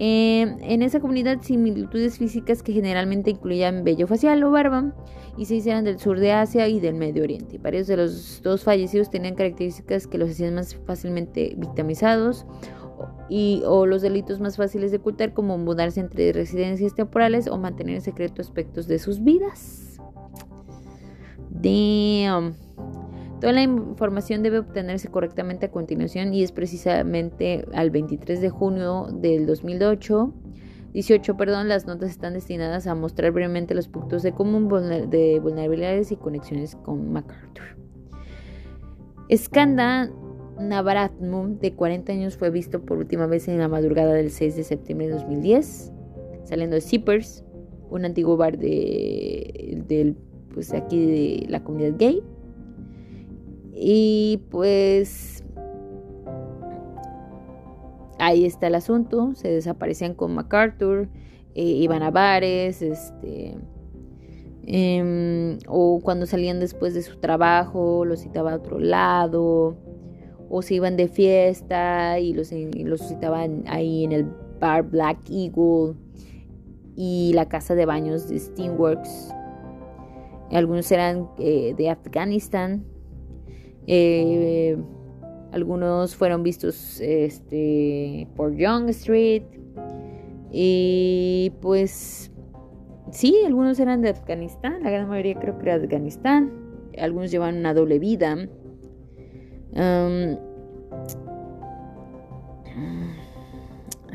[0.00, 4.94] Em, en esa comunidad, similitudes físicas que generalmente incluían vello facial o barba
[5.36, 7.58] y se hicieron del sur de Asia y del Medio Oriente.
[7.58, 12.46] Varios de los dos fallecidos tenían características que los hacían más fácilmente victimizados
[13.28, 17.96] y, o los delitos más fáciles de ocultar como mudarse entre residencias temporales o mantener
[17.96, 20.00] en secreto aspectos de sus vidas.
[21.50, 22.54] Damn.
[23.40, 29.08] Toda la información debe obtenerse correctamente a continuación y es precisamente al 23 de junio
[29.12, 30.34] del 2008.
[30.92, 34.68] 18, perdón, las notas están destinadas a mostrar brevemente los puntos de común
[35.10, 37.76] de vulnerabilidades y conexiones con MacArthur.
[39.32, 40.10] Skanda
[40.58, 44.64] Navaratnam, de 40 años, fue visto por última vez en la madrugada del 6 de
[44.64, 45.92] septiembre de 2010,
[46.44, 47.44] saliendo de Zippers,
[47.90, 50.16] un antiguo bar de, del,
[50.52, 52.22] pues aquí de la comunidad gay.
[53.80, 55.44] Y pues
[58.18, 61.08] ahí está el asunto, se desaparecían con MacArthur,
[61.54, 63.56] eh, iban a bares, este,
[64.70, 69.78] Em, o cuando salían después de su trabajo, los citaba a otro lado,
[70.50, 74.26] o se iban de fiesta y los, los citaban ahí en el
[74.60, 75.94] bar Black Eagle
[76.96, 79.34] y la casa de baños de Steamworks.
[80.50, 82.84] Algunos eran eh, de Afganistán.
[83.90, 84.76] Eh,
[85.50, 89.44] algunos fueron vistos este, por Young Street.
[90.52, 92.30] Y pues
[93.10, 94.82] sí, algunos eran de Afganistán.
[94.82, 96.52] La gran mayoría creo que era de Afganistán.
[96.98, 98.36] Algunos llevan una doble vida.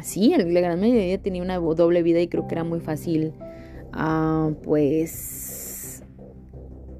[0.01, 3.33] sí, la gran mayoría tenía una doble vida y creo que era muy fácil,
[3.93, 6.03] ah, pues,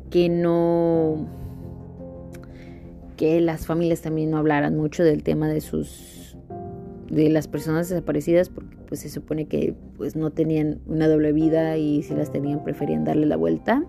[0.10, 1.43] que no
[3.24, 6.36] que las familias también no hablaran mucho del tema de sus
[7.10, 11.78] de las personas desaparecidas porque pues se supone que pues no tenían una doble vida
[11.78, 13.86] y si las tenían preferían darle la vuelta.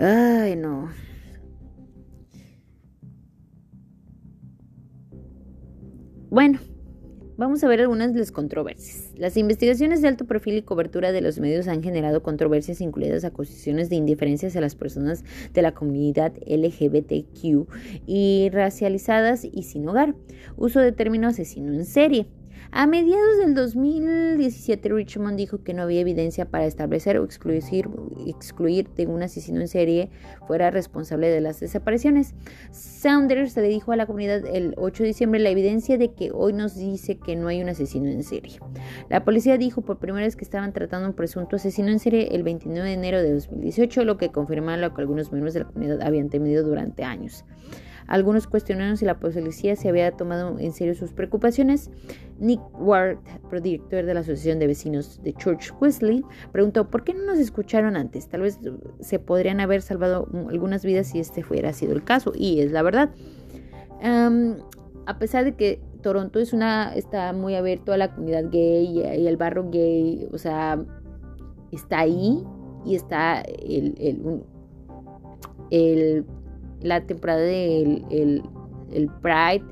[0.00, 0.88] Ay, no.
[6.28, 6.58] Bueno,
[7.38, 9.12] Vamos a ver algunas de las controversias.
[9.14, 13.90] Las investigaciones de alto perfil y cobertura de los medios han generado controversias incluidas acusaciones
[13.90, 15.22] de indiferencia hacia las personas
[15.52, 17.68] de la comunidad LGBTQ
[18.06, 20.14] y racializadas y sin hogar,
[20.56, 22.26] uso de término asesino en serie,
[22.72, 27.88] a mediados del 2017, Richmond dijo que no había evidencia para establecer o excluir,
[28.26, 30.10] excluir de un asesino en serie
[30.46, 32.34] fuera responsable de las desapariciones.
[32.70, 36.52] Saunders le dijo a la comunidad el 8 de diciembre la evidencia de que hoy
[36.52, 38.58] nos dice que no hay un asesino en serie.
[39.08, 42.42] La policía dijo por primera vez que estaban tratando un presunto asesino en serie el
[42.42, 46.02] 29 de enero de 2018, lo que confirma lo que algunos miembros de la comunidad
[46.02, 47.44] habían temido durante años.
[48.08, 51.90] Algunos cuestionaron si la policía se había tomado en serio sus preocupaciones.
[52.38, 53.18] Nick Ward,
[53.62, 57.96] director de la Asociación de Vecinos de Church Wesley, preguntó por qué no nos escucharon
[57.96, 58.28] antes.
[58.28, 58.58] Tal vez
[59.00, 62.82] se podrían haber salvado algunas vidas si este fuera sido el caso, y es la
[62.82, 63.10] verdad.
[65.06, 69.26] a pesar de que Toronto es una está muy abierto a la comunidad gay y,
[69.26, 70.84] el barro gay, o sea,
[71.72, 72.44] está ahí
[72.84, 74.44] y está el, el,
[75.70, 76.26] el
[76.86, 79.64] la temporada del el, Pride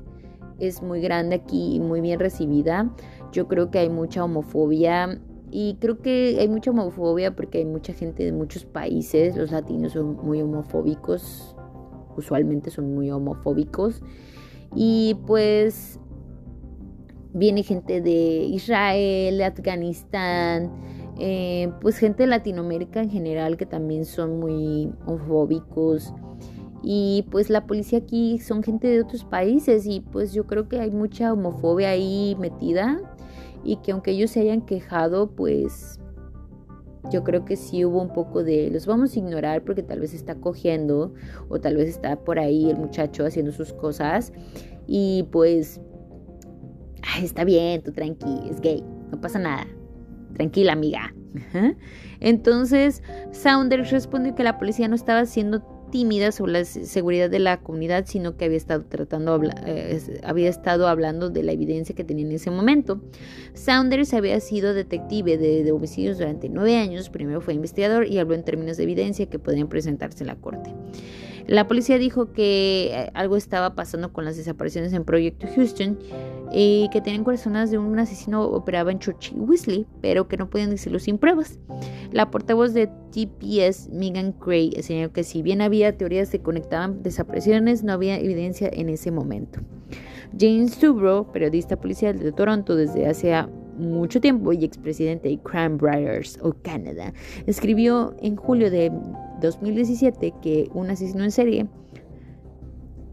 [0.59, 2.93] es muy grande aquí y muy bien recibida.
[3.31, 5.19] Yo creo que hay mucha homofobia
[5.51, 9.35] y creo que hay mucha homofobia porque hay mucha gente de muchos países.
[9.35, 11.55] Los latinos son muy homofóbicos,
[12.17, 14.01] usualmente son muy homofóbicos.
[14.75, 15.99] Y pues
[17.33, 20.71] viene gente de Israel, de Afganistán,
[21.17, 26.13] eh, pues gente de Latinoamérica en general que también son muy homofóbicos.
[26.87, 30.79] Y pues la policía aquí son gente de otros países y pues yo creo que
[30.79, 33.01] hay mucha homofobia ahí metida
[33.63, 35.99] y que aunque ellos se hayan quejado, pues
[37.11, 40.13] yo creo que sí hubo un poco de los vamos a ignorar porque tal vez
[40.13, 41.15] está cogiendo
[41.49, 44.31] o tal vez está por ahí el muchacho haciendo sus cosas
[44.85, 45.81] y pues
[47.19, 49.65] está bien, tú tranqui, es gay, no pasa nada.
[50.35, 51.15] Tranquila, amiga.
[52.19, 57.59] Entonces, Saunders respondió que la policía no estaba haciendo tímida sobre la seguridad de la
[57.61, 62.25] comunidad, sino que había estado tratando, eh, había estado hablando de la evidencia que tenía
[62.25, 63.01] en ese momento.
[63.53, 68.43] Saunders había sido detective de, homicidios durante nueve años, primero fue investigador y habló en
[68.43, 70.73] términos de evidencia que podrían presentarse en la corte.
[71.47, 75.99] La policía dijo que eh, algo estaba pasando con las desapariciones en Proyecto Houston
[76.51, 80.69] y que tenían personas de un asesino operaba en Churchill Weasley, pero que no podían
[80.69, 81.59] decirlo sin pruebas.
[82.11, 87.83] La portavoz de TPS, Megan Gray, señaló que si bien había teorías que conectaban desapariciones,
[87.83, 89.59] no había evidencia en ese momento.
[90.37, 93.33] James Subro, periodista policial de Toronto desde hace
[93.77, 97.13] mucho tiempo y expresidente de Crime Writers of Canada,
[97.45, 98.91] escribió en julio de
[99.41, 101.67] 2017 que un asesino en serie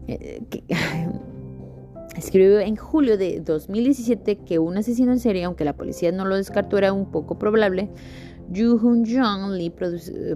[0.07, 0.41] eh,
[2.15, 6.35] escribió en julio de 2017 que un asesino en serie, aunque la policía no lo
[6.35, 7.89] descartó, era un poco probable.
[8.53, 9.73] Yu Hun Jong Lee,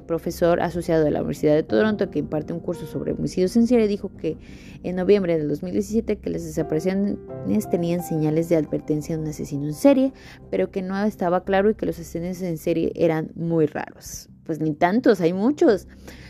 [0.07, 3.87] profesor asociado de la Universidad de Toronto que imparte un curso sobre homicidios en serie,
[3.87, 4.37] dijo que
[4.83, 9.73] en noviembre del 2017 que las desapariciones tenían señales de advertencia de un asesino en
[9.73, 10.13] serie,
[10.49, 14.61] pero que no estaba claro y que los asesinos en serie eran muy raros pues
[14.61, 15.87] ni tantos, hay muchos.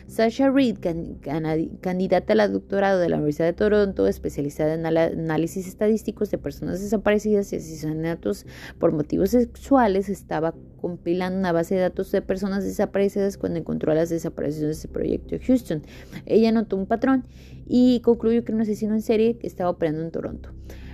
[0.08, 0.80] Sasha Reed,
[1.82, 6.82] candidata a la doctorado de la Universidad de Toronto, especializada en análisis estadísticos de personas
[6.82, 8.48] desaparecidas y asesinatos
[8.80, 14.10] por motivos sexuales, estaba compilando una base de datos de personas desaparecidas cuando encontró las
[14.10, 15.84] desapariciones de proyecto Houston.
[16.26, 17.26] Ella notó un patrón
[17.66, 20.52] y concluyó que un asesino en serie estaba operando en Toronto.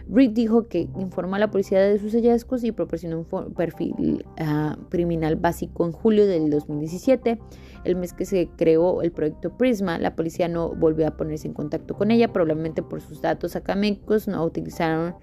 [0.09, 4.77] Reed dijo que informó a la policía de sus hallazgos y proporcionó un perfil ah,
[4.89, 7.39] criminal básico en julio del 2017.
[7.85, 11.53] El mes que se creó el proyecto Prisma, la policía no volvió a ponerse en
[11.53, 15.15] contacto con ella, probablemente por sus datos académicos no utilizaron,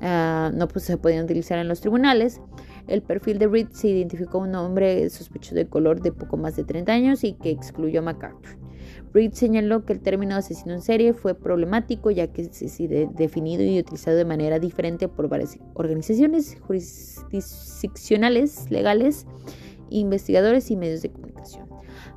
[0.00, 2.40] ah, no pues, se podían utilizar en los tribunales.
[2.86, 6.64] El perfil de Reed se identificó un hombre sospechoso de color de poco más de
[6.64, 8.58] 30 años y que excluyó a MacArthur.
[9.14, 12.78] Reed señaló que el término asesino en serie fue problemático ya que es
[13.14, 19.26] definido y utilizado de manera diferente por varias organizaciones jurisdiccionales, legales,
[19.88, 21.68] investigadores y medios de comunicación.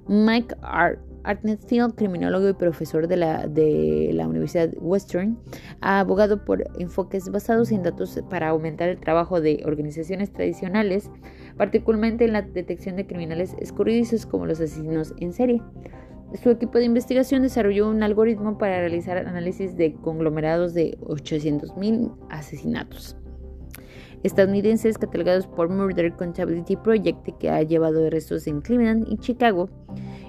[0.07, 0.97] Mike R.
[1.28, 5.38] Artnetfield, criminólogo y profesor de la, de la Universidad Western,
[5.82, 11.11] ha abogado por enfoques basados en datos para aumentar el trabajo de organizaciones tradicionales,
[11.57, 15.61] particularmente en la detección de criminales escurridizos como los asesinos en serie.
[16.41, 23.17] Su equipo de investigación desarrolló un algoritmo para realizar análisis de conglomerados de 800.000 asesinatos
[24.23, 29.69] estadounidenses catalogados por Murder Contability Project que ha llevado arrestos en Cleveland y Chicago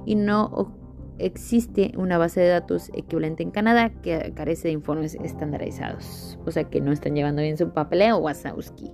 [0.05, 0.78] y no
[1.19, 6.65] existe una base de datos equivalente en Canadá que carece de informes estandarizados, o sea
[6.65, 8.93] que no están llevando bien su papeleo Wazowski.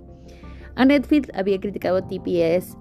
[0.75, 2.77] Redfield había criticado a TPS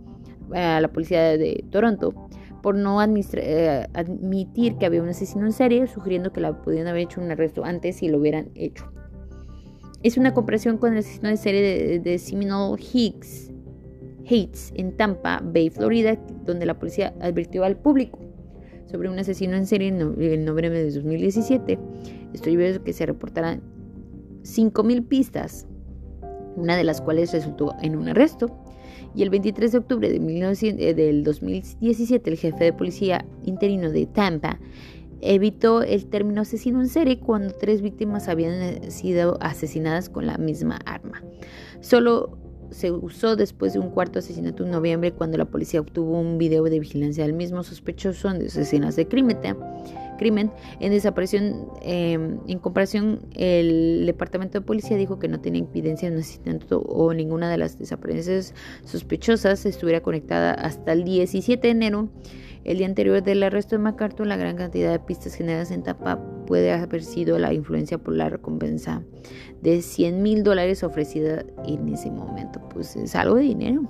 [0.55, 2.29] a la policía de Toronto
[2.63, 7.03] por no eh, admitir que había un asesino en serie, sugiriendo que la pudieran haber
[7.03, 8.91] hecho un arresto antes si lo hubieran hecho.
[10.03, 13.53] Es una comparación con el asesino en serie de, Seminole Higgs
[14.75, 18.19] en Tampa Bay, Florida, donde la policía advirtió al público
[18.95, 19.99] sobre un asesino en serie en,
[20.45, 21.81] noviembre de 2017.
[22.33, 23.61] Estoy viendo que se reportarán
[24.45, 25.67] 5.000 pistas,
[26.55, 28.57] una de las cuales resultó en un arresto
[29.17, 34.07] y el 23 de octubre de eh, del 2017 el jefe de policía interino de
[34.07, 34.61] Tampa
[35.21, 40.39] evitó el término asesino en serie cuando tres víctimas habían eh, sido asesinadas con la
[40.39, 41.21] misma arma.
[41.81, 42.39] Solo
[42.75, 46.65] se usó después de un cuarto asesinato en noviembre cuando la policía obtuvo un video
[46.65, 49.39] de vigilancia del mismo sospechoso de escenas de crimen
[50.17, 50.51] crimen.
[50.81, 56.17] En desaparición, em, en comparación, el Departamento de Policía dijo que no tenía evidencia de
[56.17, 58.55] un asesinato o ninguna de las desapariciones
[58.85, 62.09] sospechosas estuviera conectada hasta el 17 de enero.
[62.65, 66.19] El día anterior del arresto de MacArthur, la gran cantidad de pistas generadas en Tapa
[66.47, 69.03] puede haber sido la influencia por la recompensa
[69.63, 72.61] de 100 mil dólares ofrecida en ese momento.
[72.71, 73.83] Pues es algo de dinero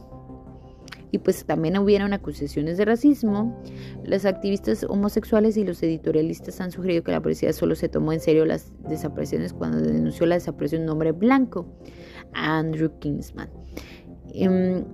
[1.14, 3.62] y pues también hubieron acusaciones de racismo.
[4.02, 8.18] Los activistas homosexuales y los editorialistas han sugerido que la policía solo se tomó en
[8.18, 11.68] serio las desapariciones cuando denunció la desaparición de un hombre blanco,
[12.32, 13.48] Andrew Kingsman.
[14.32, 14.84] Em,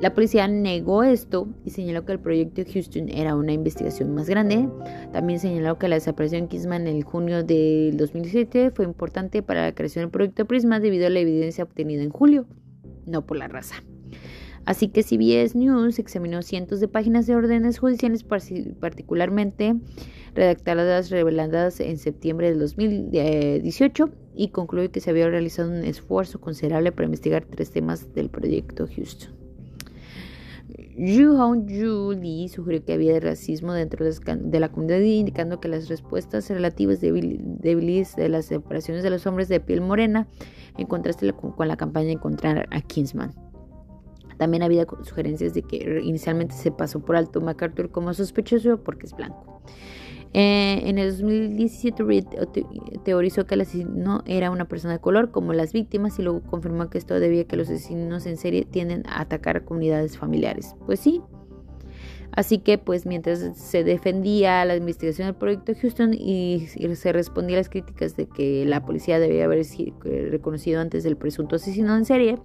[0.00, 4.68] la policía negó esto y señaló que el proyecto Houston era una investigación más grande.
[5.12, 9.62] También señaló que la desaparición de Kingsman en el junio del 2017 fue importante para
[9.62, 12.46] la creación del proyecto Prisma debido a la evidencia obtenida en julio,
[13.06, 13.82] no por la raza.
[14.64, 19.74] Así que CBS News examinó cientos de páginas de órdenes judiciales, particularmente
[20.34, 26.92] redactadas reveladas en septiembre del 2018, y concluyó que se había realizado un esfuerzo considerable
[26.92, 29.37] para investigar tres temas del proyecto Houston.
[30.98, 31.64] Yu Hong
[32.20, 38.16] Lee sugirió que había racismo dentro de la comunidad indicando que las respuestas relativas débiles
[38.16, 40.26] de las separaciones de los hombres de piel morena
[40.76, 43.32] en contraste con la campaña de encontrar a Kingsman.
[44.38, 49.14] También había sugerencias de que inicialmente se pasó por alto MacArthur como sospechoso porque es
[49.14, 49.62] blanco.
[50.34, 52.24] Eh, en el 2017 Reed
[53.04, 56.90] teorizó que el asesino era una persona de color como las víctimas y luego confirmó
[56.90, 60.74] que esto debía que los asesinos en serie tienden a atacar comunidades familiares.
[60.86, 61.22] Pues sí.
[62.32, 67.60] Así que pues mientras se defendía la investigación del proyecto Houston y, se respondía a
[67.60, 69.66] las críticas de que la policía debía haber
[70.30, 72.38] reconocido antes del presunto asesino en serie,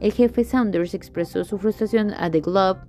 [0.00, 2.80] el jefe Saunders expresó su frustración a The Globe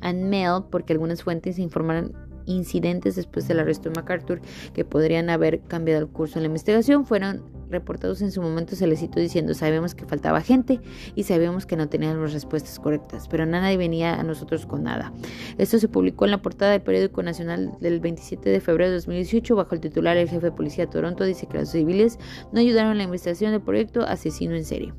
[0.00, 2.14] and Mail porque algunas fuentes informaron
[2.46, 4.40] incidentes después del arresto de MacArthur
[4.74, 8.86] que podrían haber cambiado el curso de la investigación fueron reportados en su momento se
[8.86, 10.80] les citó diciendo sabemos que faltaba gente
[11.16, 15.12] y sabíamos que no teníamos respuestas correctas, pero nadie venía a nosotros con nada.
[15.58, 19.56] Esto se publicó en la portada del periódico nacional del 27 de febrero de 2018
[19.56, 22.18] bajo el titular El jefe de policía de Toronto dice que los civiles
[22.52, 24.92] no ayudaron en la investigación del proyecto Asesino en serie.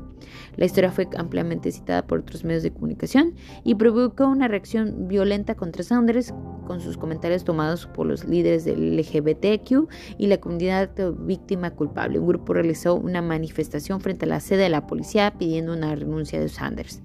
[0.56, 5.56] La historia fue ampliamente citada por otros medios de comunicación y provocó una reacción violenta
[5.56, 6.34] contra Saunders
[6.66, 12.20] con sus comentarios tomados por los líderes del LGBTQ y la comunidad víctima culpable.
[12.20, 16.40] Un grupo realizó una manifestación frente a la sede de la policía pidiendo una renuncia
[16.40, 17.02] de Sanders.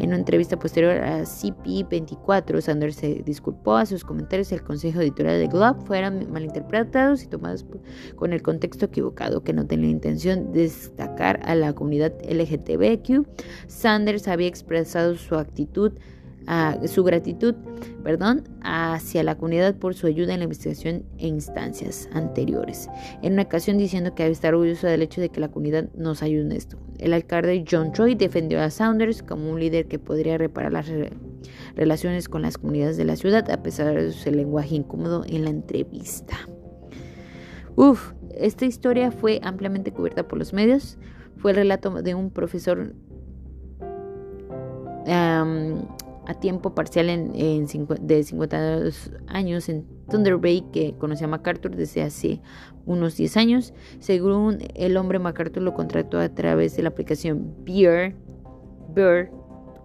[0.00, 5.00] En una entrevista posterior a CP24, Sanders se disculpó a sus comentarios y el consejo
[5.00, 7.64] editorial de Globe fueron malinterpretados y tomados
[8.16, 12.12] con el contexto equivocado, que no tenía intención de destacar a la comunidad
[12.54, 13.26] LGTBQ.
[13.66, 15.92] Sanders había expresado su actitud
[16.86, 17.54] su gratitud
[18.02, 22.90] perdón, hacia la comunidad por su ayuda en la investigación e instancias anteriores.
[23.22, 26.22] En una ocasión diciendo que había estar orgulloso del hecho de que la comunidad nos
[26.22, 26.76] ayude en esto.
[26.98, 30.86] El alcalde John Troy defendió a Saunders como un líder que podría reparar las
[31.76, 35.50] relaciones con las comunidades de la ciudad a pesar de su lenguaje incómodo en la
[35.50, 36.36] entrevista.
[37.74, 40.98] Uf, esta historia fue ampliamente cubierta por los medios.
[41.44, 42.94] Fue el relato de un profesor
[45.06, 52.40] a tiempo parcial de 52 años en Thunder Bay que conocía a MacArthur desde hace
[52.86, 53.74] unos 10 años.
[53.98, 58.16] Según el hombre, MacArthur lo contrató a través de la aplicación Beer,
[58.94, 59.30] Beer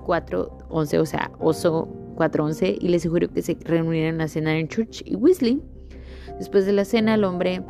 [0.05, 5.03] 411, o sea, Oso 411, y le sugirió que se reunieran a cenar en Church
[5.05, 5.61] y Weasley.
[6.37, 7.61] Después de la cena, el hombre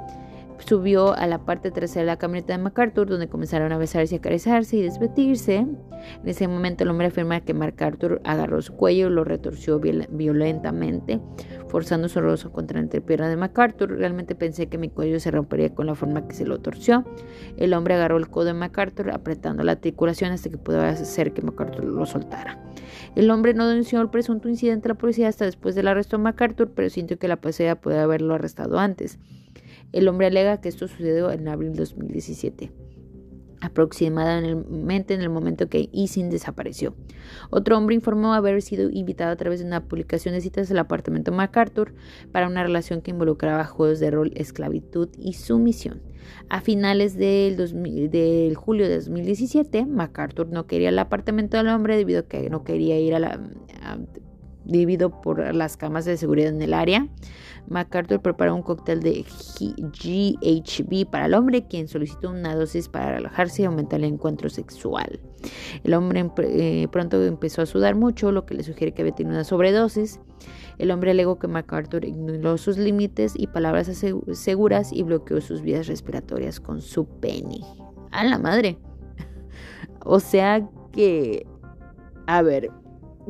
[0.60, 4.18] subió a la parte trasera de la camioneta de MacArthur, donde comenzaron a besarse y
[4.18, 5.58] acariciarse y desvestirse.
[5.58, 5.78] En
[6.26, 11.20] ese momento el hombre afirma que MacArthur agarró su cuello y lo retorció violentamente,
[11.68, 13.98] forzando su rostro contra la entrepierna de MacArthur.
[13.98, 17.06] Realmente pensé que mi cuello se rompería con la forma que se lo torció.
[17.58, 21.42] El hombre agarró el codo de MacArthur, apretando la articulación hasta que pudo hacer que
[21.42, 22.64] MacArthur lo soltara.
[23.16, 26.24] El hombre no denunció el presunto incidente a la policía hasta después del arresto de
[26.24, 29.20] MacArthur, pero sintió que la policía puede haberlo arrestado antes.
[29.92, 32.72] El hombre alega que esto sucedió en abril de 2017
[33.62, 36.96] aproximadamente en el momento que Isin desapareció.
[37.50, 41.32] Otro hombre informó haber sido invitado a través de una publicación de citas del apartamento
[41.32, 41.94] MacArthur
[42.32, 46.02] para una relación que involucraba juegos de rol, esclavitud y sumisión.
[46.50, 47.56] A finales del,
[48.56, 53.00] julio de 2017, MacArthur no quería el apartamento del hombre debido a que no quería
[53.00, 53.40] ir a la...
[54.66, 57.08] debido por las camas de seguridad en el área.
[57.68, 59.26] MacArthur preparó un cóctel de
[59.60, 65.20] GHB para el hombre, quien solicitó una dosis para relajarse y aumentar el encuentro sexual.
[65.84, 69.36] El hombre eh, pronto empezó a sudar mucho, lo que le sugiere que había tenido
[69.36, 70.20] una sobredosis.
[70.78, 73.88] El hombre alegó que MacArthur ignoró sus límites y palabras
[74.34, 77.62] seguras y bloqueó sus vías respiratorias con su pene.
[78.12, 78.78] A la madre.
[80.06, 81.46] o sea que,
[82.26, 82.72] a ver,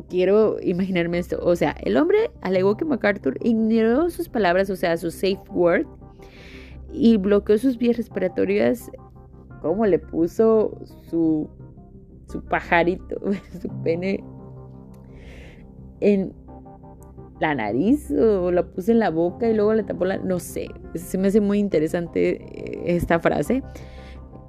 [0.08, 1.38] quiero imaginarme esto.
[1.42, 5.86] O sea, el hombre alegó que MacArthur ignoró sus palabras, o sea, su safe word,
[6.92, 8.90] y bloqueó sus vías respiratorias.
[9.62, 10.78] ¿Cómo le puso
[11.10, 11.48] su,
[12.28, 13.20] su pajarito,
[13.60, 14.24] su pene
[16.00, 16.32] en
[17.40, 20.18] la nariz o la puso en la boca y luego le tapó la...
[20.18, 23.62] No sé, se me hace muy interesante eh, esta frase.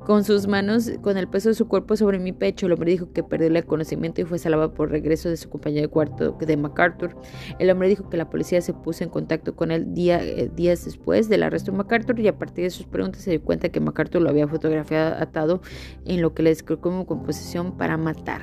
[0.05, 3.11] Con sus manos, con el peso de su cuerpo sobre mi pecho, el hombre dijo
[3.13, 6.57] que perdió el conocimiento y fue salvado por regreso de su compañero de cuarto de
[6.57, 7.15] MacArthur.
[7.59, 11.29] El hombre dijo que la policía se puso en contacto con él eh, días después
[11.29, 14.23] del arresto de MacArthur y a partir de sus preguntas se dio cuenta que MacArthur
[14.23, 15.61] lo había fotografiado atado
[16.05, 18.41] en lo que le describió como composición para matar.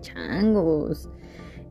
[0.00, 1.08] Changos.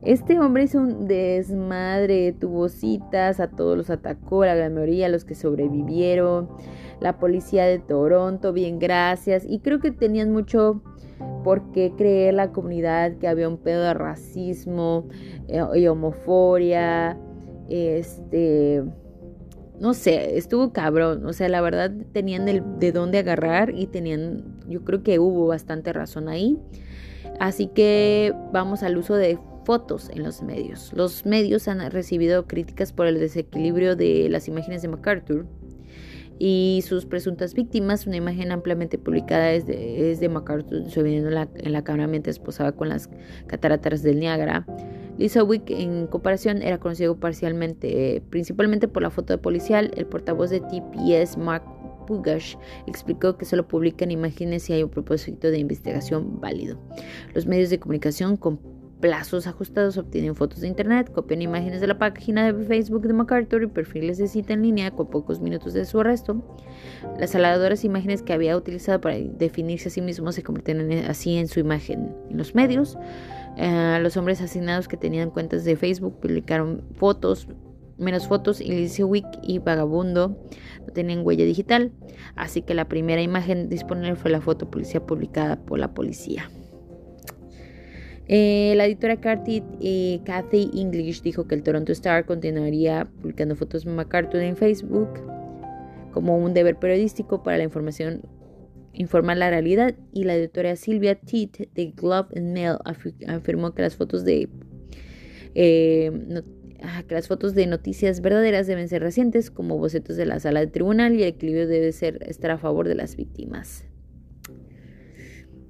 [0.02, 5.24] Este hombre hizo un desmadre, tuvo citas, a todos los atacó, la gran mayoría, los
[5.24, 6.48] que sobrevivieron
[7.00, 9.44] la policía de Toronto, bien gracias.
[9.48, 10.82] Y creo que tenían mucho
[11.44, 15.08] por qué creer la comunidad que había un pedo de racismo
[15.48, 17.18] eh, y homofobia.
[17.68, 18.82] Este,
[19.78, 21.26] no sé, estuvo cabrón.
[21.26, 25.92] O sea, la verdad tenían de dónde agarrar y tenían, yo creo que hubo bastante
[25.92, 26.58] razón ahí.
[27.38, 30.92] Así que vamos al uso de fotos en los medios.
[30.94, 35.44] Los medios han recibido críticas por el desequilibrio de las imágenes de MacArthur
[36.38, 38.06] y sus presuntas víctimas.
[38.06, 43.08] Una imagen ampliamente publicada es de, MacArthur subiendo en la, cámara mientras posaba con las
[43.46, 44.66] cataratas del Niágara.
[45.18, 49.90] Lisa Wick, en comparación, era conocido parcialmente, principalmente por la foto de policial.
[49.96, 51.64] El portavoz de TPS, Mark
[52.06, 52.56] Pugash,
[52.86, 56.78] explicó que solo publican imágenes si hay un propósito de investigación válido.
[57.34, 61.98] Los medios de comunicación con plazos ajustados obtienen fotos de internet, copian imágenes de la
[61.98, 65.84] página de Facebook de MacArthur y perfiles de cita en línea con pocos minutos de
[65.84, 66.42] su arresto.
[67.18, 71.48] Las aladoras imágenes que había utilizado para definirse a sí mismo se convirtieron así en
[71.48, 72.96] su imagen en los medios.
[73.56, 77.48] Eh, los hombres asignados que tenían cuentas de Facebook publicaron fotos,
[77.98, 79.04] menos fotos, y Lizzie
[79.42, 80.38] y Vagabundo
[80.86, 81.92] no tenían huella digital,
[82.34, 86.50] así que la primera imagen disponible fue la foto policía publicada por la policía.
[88.28, 89.20] Eh, la editora
[89.80, 95.08] eh, Kathy English dijo que el Toronto Star continuaría publicando fotos de MacArthur en Facebook
[96.12, 98.22] como un deber periodístico para la información
[98.96, 102.76] informar la realidad y la editora Sylvia Teat de Glove and Mail
[103.28, 104.48] afirmó que las fotos de
[105.54, 106.10] eh,
[106.82, 110.60] ah, que las fotos de noticias verdaderas deben ser recientes como bocetos de la sala
[110.60, 113.84] de tribunal y el equilibrio debe ser estar a favor de las víctimas.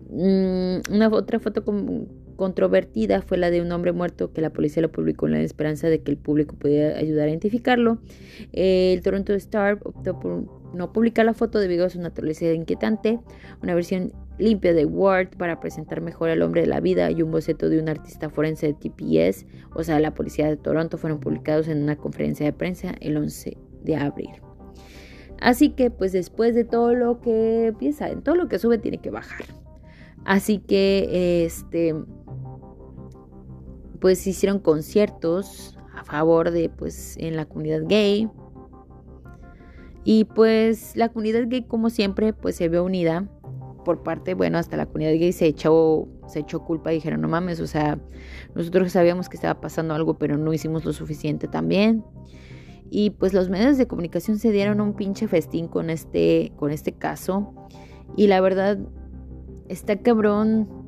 [0.08, 1.64] Mm, una otra foto
[2.36, 5.88] controvertida fue la de un hombre muerto que la policía lo publicó en la esperanza
[5.88, 7.98] de que el público pudiera ayudar a identificarlo.
[8.52, 13.18] el Toronto Star optó por no publicar la foto debido a su naturaleza inquietante,
[13.62, 17.30] una versión limpia de Word para presentar mejor al hombre de la vida y un
[17.30, 21.68] boceto de un artista forense de TPS, o sea, la policía de Toronto, fueron publicados
[21.68, 24.30] en una conferencia de prensa el 11 de abril.
[25.40, 28.98] Así que pues después de todo lo que empieza, en todo lo que sube tiene
[28.98, 29.44] que bajar.
[30.24, 31.94] Así que este
[34.06, 38.30] pues hicieron conciertos a favor de pues en la comunidad gay.
[40.04, 43.28] Y pues la comunidad gay como siempre pues se ve unida
[43.84, 47.26] por parte, bueno, hasta la comunidad gay se echó se echó culpa y dijeron, "No
[47.26, 47.98] mames, o sea,
[48.54, 52.04] nosotros sabíamos que estaba pasando algo, pero no hicimos lo suficiente también."
[52.88, 56.92] Y pues los medios de comunicación se dieron un pinche festín con este con este
[56.92, 57.52] caso
[58.16, 58.78] y la verdad
[59.68, 60.85] está cabrón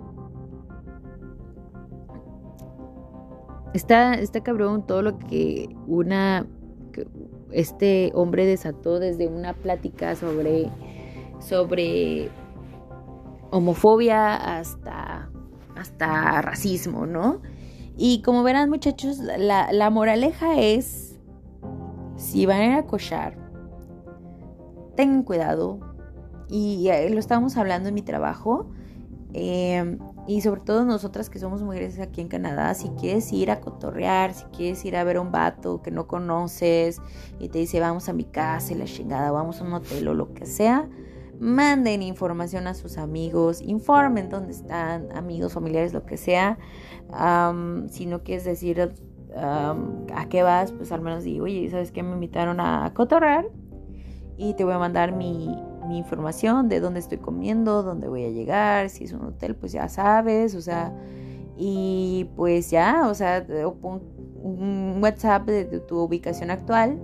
[3.75, 6.47] Está, está cabrón todo lo que una
[7.53, 10.71] este hombre desató desde una plática sobre
[11.39, 12.29] sobre
[13.51, 15.31] homofobia hasta
[15.77, 17.41] hasta racismo, ¿no?
[17.97, 21.19] Y como verán muchachos, la, la moraleja es,
[22.17, 23.37] si van a cochar,
[24.97, 25.81] tengan cuidado.
[26.49, 28.71] Y lo estábamos hablando en mi trabajo.
[29.35, 29.99] Eh,
[30.29, 34.35] y sobre todo nosotras que somos mujeres aquí en Canadá, si quieres ir a cotorrear,
[34.35, 37.01] si quieres ir a ver a un vato que no conoces
[37.41, 40.13] y te dice vamos a mi casa y la chingada, vamos a un hotel o
[40.13, 40.87] lo que sea,
[41.41, 46.59] manden información a sus amigos, informen dónde están, amigos, familiares, lo que sea.
[47.89, 48.93] si no quieres decir
[49.35, 52.03] a qué vas, pues al menos digo, oye, ¿sabes qué?
[52.03, 53.49] Me invitaron a cotorrear
[54.37, 55.57] y te voy a mandar mi,
[55.89, 59.73] mi información de dónde estoy comiendo, dónde voy a llegar, si es un hotel, pues
[59.73, 60.93] ya sabes, o sea,
[61.57, 63.45] y pues ya, o sea,
[63.83, 66.99] un WhatsApp de, tu ubicación actual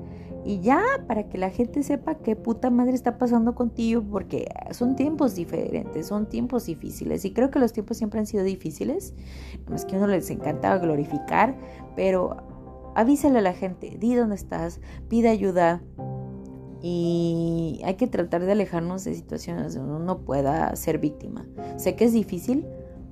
[0.44, 4.94] y ya, para que la gente sepa qué puta madre está pasando contigo, porque son
[4.94, 9.14] tiempos diferentes, son tiempos difíciles, y creo que los tiempos siempre han sido difíciles,
[9.74, 11.56] es que uno les encanta glorificar,
[11.96, 12.36] pero
[12.94, 15.82] avísale a la gente, di dónde estás, pide ayuda,
[16.86, 21.46] y hay que tratar de alejarnos de situaciones donde uno no pueda ser víctima.
[21.78, 22.66] Sé que es difícil,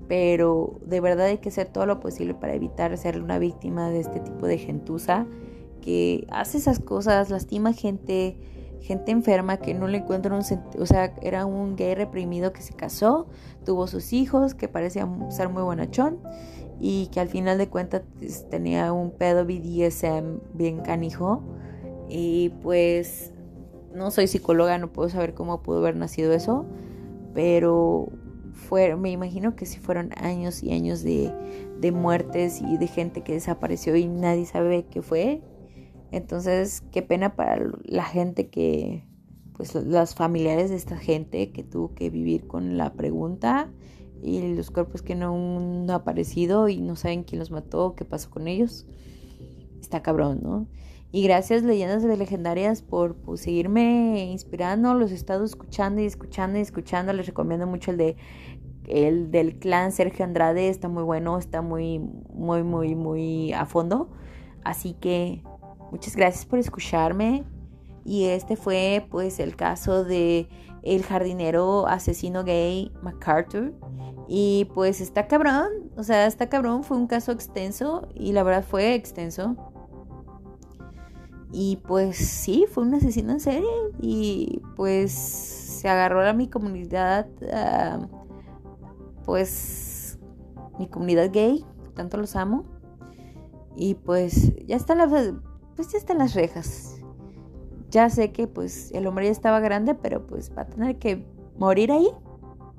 [0.09, 4.01] pero de verdad hay que hacer todo lo posible para evitar ser una víctima de
[4.01, 5.27] este tipo de gentuza
[5.81, 8.37] que hace esas cosas, lastima gente,
[8.83, 12.61] gente enferma que no le encuentra un sentido, o sea, era un gay reprimido que
[12.61, 13.27] se casó,
[13.65, 16.19] tuvo sus hijos, que parecía ser muy bonachón
[16.79, 21.43] y que al final de cuentas pues, tenía un pedo BDSM bien canijo
[22.11, 23.32] y pues
[23.95, 26.67] no soy psicóloga, no puedo saber cómo pudo haber nacido eso,
[27.35, 28.09] pero
[28.53, 31.33] fue, me imagino que sí fueron años y años de,
[31.81, 35.43] de muertes y de gente que desapareció y nadie sabe qué fue.
[36.11, 39.07] Entonces, qué pena para la gente que,
[39.57, 43.71] pues las familiares de esta gente que tuvo que vivir con la pregunta
[44.23, 48.31] y los cuerpos que no han aparecido y no saben quién los mató, qué pasó
[48.31, 48.87] con ellos.
[49.81, 50.69] Está cabrón, ¿no?
[51.15, 54.95] Y gracias Leyendas Legendarias por pues, seguirme inspirando.
[54.95, 57.13] Los he estado escuchando y escuchando y escuchando.
[57.13, 58.17] Les recomiendo mucho el de
[58.89, 60.71] el del clan Sergio Andrade.
[60.71, 64.11] Está muy bueno, está muy, muy, muy, muy a fondo.
[64.65, 65.43] Así que
[65.91, 67.45] muchas gracias por escucharme.
[68.07, 70.49] Y este fue pues el caso de
[70.83, 73.75] el jardinero asesino gay MacArthur.
[74.29, 78.65] Y pues está cabrón, o sea, está cabrón, fue un caso extenso y la verdad
[78.65, 79.72] fue extenso.
[81.53, 83.69] Y pues sí, fue un asesino en serie.
[84.01, 88.09] Y pues se agarró a mi comunidad, ah,
[89.25, 90.19] pues
[90.79, 92.65] mi comunidad gay, tanto los amo.
[93.77, 95.07] Y pues ya está la,
[95.77, 96.97] pues ya están las rejas.
[97.91, 101.27] Ya sé que pues el hombre ya estaba grande, pero pues va a tener que
[101.59, 102.09] morir ahí,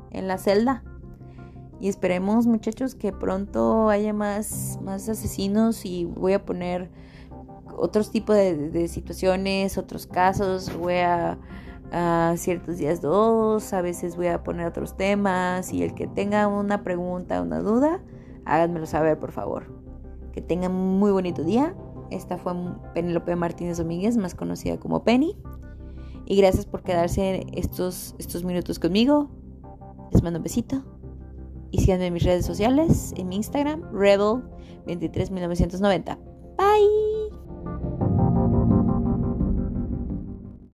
[0.10, 0.84] en la celda.
[1.80, 6.90] Y esperemos muchachos que pronto haya más, más asesinos y voy a poner
[7.78, 11.38] otros tipos de, situaciones, otros casos, voy a,
[12.36, 16.84] ciertos días dos, a veces voy a poner otros temas y el que tenga una
[16.84, 18.02] pregunta, una duda,
[18.46, 19.66] Háganmelo saber, por favor.
[20.34, 21.76] Que tengan muy bonito día.
[22.12, 22.54] Esta fue
[22.94, 25.36] Penelope Martínez Domínguez, más conocida como Penny.
[26.26, 29.30] Y gracias por quedarse estos, estos minutos conmigo.
[30.12, 30.84] Les mando un besito.
[31.72, 36.18] Y síganme en mis redes sociales, en mi Instagram, Rebel23990.
[36.58, 37.43] Bye.